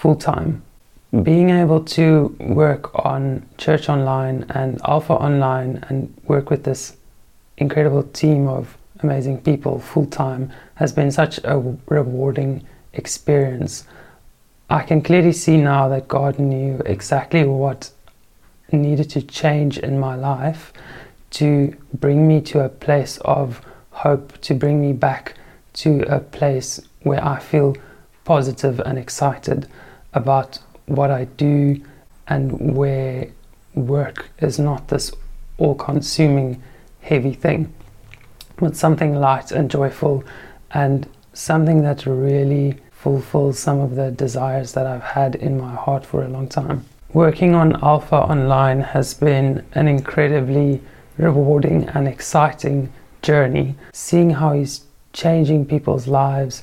full 0.00 0.16
time. 0.16 0.62
Being 1.22 1.50
able 1.50 1.84
to 1.96 2.34
work 2.40 3.04
on 3.06 3.46
Church 3.58 3.90
Online 3.90 4.46
and 4.48 4.80
Alpha 4.86 5.12
Online 5.12 5.84
and 5.88 6.16
work 6.24 6.48
with 6.48 6.64
this 6.64 6.96
incredible 7.58 8.04
team 8.04 8.48
of 8.48 8.78
amazing 9.02 9.42
people 9.42 9.78
full 9.78 10.06
time 10.06 10.50
has 10.76 10.90
been 10.94 11.10
such 11.10 11.38
a 11.44 11.58
rewarding 11.86 12.66
experience. 12.94 13.84
I 14.70 14.84
can 14.84 15.02
clearly 15.02 15.32
see 15.32 15.58
now 15.58 15.88
that 15.88 16.08
God 16.08 16.38
knew 16.38 16.80
exactly 16.86 17.44
what 17.44 17.90
needed 18.72 19.10
to 19.10 19.20
change 19.20 19.76
in 19.76 20.00
my 20.00 20.14
life 20.14 20.72
to 21.32 21.76
bring 21.92 22.26
me 22.26 22.40
to 22.42 22.64
a 22.64 22.70
place 22.70 23.18
of 23.18 23.60
hope, 23.90 24.40
to 24.40 24.54
bring 24.54 24.80
me 24.80 24.94
back 24.94 25.34
to 25.74 26.00
a 26.08 26.20
place 26.20 26.80
where 27.02 27.22
I 27.22 27.38
feel 27.38 27.76
positive 28.24 28.80
and 28.80 28.98
excited 28.98 29.68
about 30.14 30.58
what 30.86 31.10
I 31.10 31.24
do 31.24 31.82
and 32.28 32.76
where 32.76 33.28
work 33.74 34.28
is 34.38 34.58
not 34.58 34.88
this 34.88 35.12
all 35.58 35.74
consuming 35.74 36.62
heavy 37.00 37.32
thing, 37.32 37.72
but 38.56 38.76
something 38.76 39.14
light 39.14 39.52
and 39.52 39.70
joyful 39.70 40.24
and 40.72 41.08
something 41.32 41.82
that 41.82 42.06
really 42.06 42.76
fulfills 42.90 43.58
some 43.58 43.80
of 43.80 43.94
the 43.94 44.10
desires 44.10 44.72
that 44.72 44.86
I've 44.86 45.02
had 45.02 45.34
in 45.36 45.58
my 45.58 45.74
heart 45.74 46.04
for 46.04 46.22
a 46.22 46.28
long 46.28 46.48
time. 46.48 46.84
Working 47.12 47.54
on 47.54 47.82
Alpha 47.82 48.16
Online 48.16 48.80
has 48.80 49.14
been 49.14 49.64
an 49.72 49.88
incredibly 49.88 50.80
rewarding 51.16 51.88
and 51.88 52.06
exciting 52.06 52.92
journey. 53.22 53.74
Seeing 53.92 54.30
how 54.30 54.52
he's 54.52 54.84
changing 55.12 55.66
people's 55.66 56.06
lives, 56.06 56.62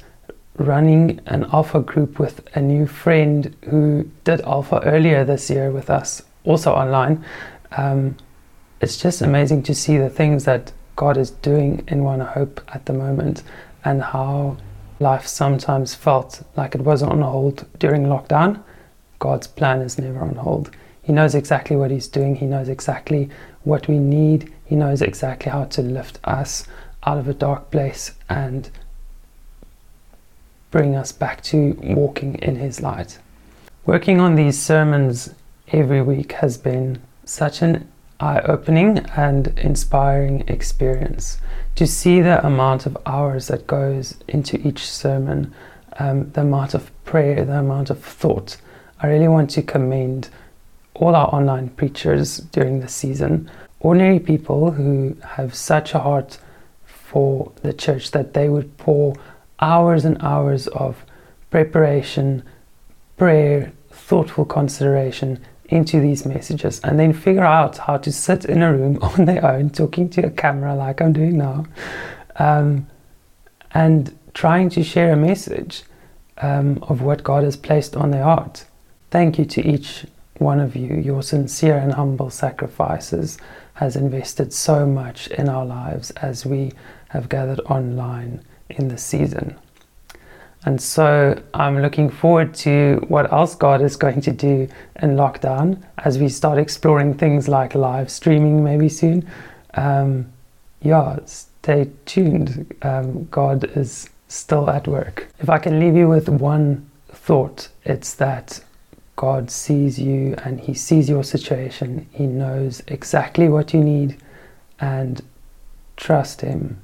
running 0.57 1.19
an 1.27 1.45
Alpha 1.53 1.79
group 1.81 2.19
with 2.19 2.47
a 2.55 2.61
new 2.61 2.87
friend 2.87 3.55
who 3.69 4.09
did 4.23 4.41
Alpha 4.41 4.81
earlier 4.83 5.23
this 5.23 5.49
year 5.49 5.71
with 5.71 5.89
us, 5.89 6.23
also 6.43 6.73
online. 6.73 7.23
Um, 7.71 8.17
it's 8.81 8.97
just 8.97 9.21
amazing 9.21 9.63
to 9.63 9.75
see 9.75 9.97
the 9.97 10.09
things 10.09 10.45
that 10.45 10.71
God 10.95 11.17
is 11.17 11.31
doing 11.31 11.83
in 11.87 12.03
One 12.03 12.19
Hope 12.19 12.61
at 12.73 12.85
the 12.85 12.93
moment 12.93 13.43
and 13.85 14.01
how 14.01 14.57
life 14.99 15.27
sometimes 15.27 15.93
felt 15.93 16.43
like 16.55 16.75
it 16.75 16.81
was 16.81 17.03
on 17.03 17.21
hold 17.21 17.65
during 17.79 18.05
lockdown 18.05 18.63
God's 19.19 19.47
plan 19.47 19.81
is 19.81 19.97
never 19.97 20.21
on 20.21 20.35
hold. 20.35 20.71
He 21.01 21.13
knows 21.13 21.35
exactly 21.35 21.75
what 21.75 21.91
He's 21.91 22.07
doing, 22.07 22.35
He 22.35 22.45
knows 22.45 22.69
exactly 22.69 23.29
what 23.63 23.87
we 23.87 23.97
need, 23.97 24.53
He 24.65 24.75
knows 24.75 25.01
exactly 25.01 25.51
how 25.51 25.65
to 25.65 25.81
lift 25.81 26.19
us 26.23 26.67
out 27.03 27.17
of 27.17 27.27
a 27.27 27.33
dark 27.33 27.71
place 27.71 28.13
and 28.29 28.69
bring 30.71 30.95
us 30.95 31.11
back 31.11 31.41
to 31.43 31.77
walking 31.81 32.35
in 32.35 32.55
His 32.57 32.81
light. 32.81 33.19
Working 33.85 34.19
on 34.19 34.35
these 34.35 34.61
sermons 34.61 35.33
every 35.71 36.01
week 36.01 36.33
has 36.33 36.57
been 36.57 37.01
such 37.25 37.61
an 37.61 37.87
eye 38.19 38.39
opening 38.41 38.99
and 39.15 39.47
inspiring 39.59 40.43
experience 40.47 41.39
to 41.75 41.85
see 41.85 42.21
the 42.21 42.45
amount 42.45 42.85
of 42.85 42.97
hours 43.05 43.47
that 43.47 43.67
goes 43.67 44.17
into 44.27 44.65
each 44.67 44.89
sermon, 44.89 45.53
um, 45.99 46.31
the 46.31 46.41
amount 46.41 46.73
of 46.73 46.91
prayer, 47.05 47.45
the 47.45 47.59
amount 47.59 47.89
of 47.89 48.03
thought 48.03 48.57
I 48.99 49.07
really 49.07 49.27
want 49.27 49.51
to 49.51 49.61
commend 49.61 50.29
all 50.95 51.15
our 51.15 51.27
online 51.27 51.69
preachers 51.69 52.37
during 52.37 52.79
the 52.79 52.87
season, 52.87 53.49
ordinary 53.79 54.19
people 54.19 54.71
who 54.71 55.15
have 55.23 55.53
such 55.53 55.93
a 55.93 55.99
heart 55.99 56.39
for 56.83 57.51
the 57.61 57.73
church 57.73 58.09
that 58.11 58.33
they 58.33 58.49
would 58.49 58.75
pour 58.77 59.15
hours 59.59 60.05
and 60.05 60.21
hours 60.21 60.67
of 60.67 61.03
preparation, 61.49 62.43
prayer, 63.17 63.71
thoughtful 63.89 64.45
consideration 64.45 65.43
into 65.69 65.99
these 65.99 66.25
messages 66.25 66.79
and 66.83 66.97
then 66.97 67.11
figure 67.11 67.43
out 67.43 67.77
how 67.77 67.97
to 67.97 68.11
sit 68.11 68.45
in 68.45 68.61
a 68.61 68.71
room 68.71 68.97
on 69.01 69.25
their 69.25 69.45
own 69.45 69.69
talking 69.69 70.09
to 70.09 70.25
a 70.25 70.29
camera 70.29 70.75
like 70.75 71.01
I'm 71.01 71.13
doing 71.13 71.37
now 71.37 71.65
um, 72.37 72.87
and 73.73 74.17
trying 74.33 74.69
to 74.69 74.83
share 74.83 75.11
a 75.11 75.17
message 75.17 75.83
um, 76.37 76.79
of 76.83 77.01
what 77.01 77.23
God 77.23 77.43
has 77.43 77.57
placed 77.57 77.95
on 77.95 78.11
their 78.11 78.23
heart. 78.23 78.65
Thank 79.09 79.39
you 79.39 79.45
to 79.45 79.67
each 79.67 80.05
one 80.37 80.59
of 80.59 80.75
you. 80.75 80.95
Your 80.95 81.23
sincere 81.23 81.77
and 81.77 81.93
humble 81.93 82.29
sacrifices 82.29 83.37
has 83.73 83.95
invested 83.95 84.53
so 84.53 84.85
much 84.85 85.27
in 85.27 85.49
our 85.49 85.65
lives 85.65 86.11
as 86.11 86.45
we 86.45 86.71
have 87.09 87.29
gathered 87.29 87.59
online 87.61 88.43
in 88.69 88.87
the 88.87 88.97
season. 88.97 89.57
And 90.65 90.81
so 90.81 91.41
I'm 91.53 91.81
looking 91.81 92.09
forward 92.09 92.53
to 92.55 93.03
what 93.07 93.31
else 93.31 93.55
God 93.55 93.81
is 93.81 93.95
going 93.95 94.21
to 94.21 94.31
do 94.31 94.67
in 95.01 95.11
lockdown 95.11 95.81
as 95.99 96.19
we 96.19 96.27
start 96.27 96.57
exploring 96.57 97.13
things 97.13 97.47
like 97.47 97.73
live 97.73 98.11
streaming 98.11 98.63
maybe 98.63 98.89
soon. 98.89 99.29
Um, 99.75 100.31
yeah, 100.81 101.19
stay 101.25 101.89
tuned. 102.05 102.75
Um, 102.81 103.25
God 103.25 103.63
is 103.77 104.09
still 104.27 104.69
at 104.69 104.87
work. 104.87 105.27
If 105.39 105.49
I 105.49 105.57
can 105.57 105.79
leave 105.79 105.95
you 105.95 106.09
with 106.09 106.27
one 106.27 106.89
thought, 107.09 107.69
it's 107.85 108.15
that 108.15 108.59
God 109.15 109.49
sees 109.49 109.97
you 109.97 110.35
and 110.43 110.59
He 110.59 110.73
sees 110.73 111.09
your 111.09 111.23
situation. 111.23 112.07
He 112.11 112.25
knows 112.25 112.83
exactly 112.87 113.47
what 113.47 113.73
you 113.73 113.83
need, 113.83 114.17
and 114.79 115.21
trust 115.95 116.41
Him, 116.41 116.79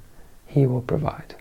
He 0.47 0.65
will 0.65 0.81
provide. 0.81 1.35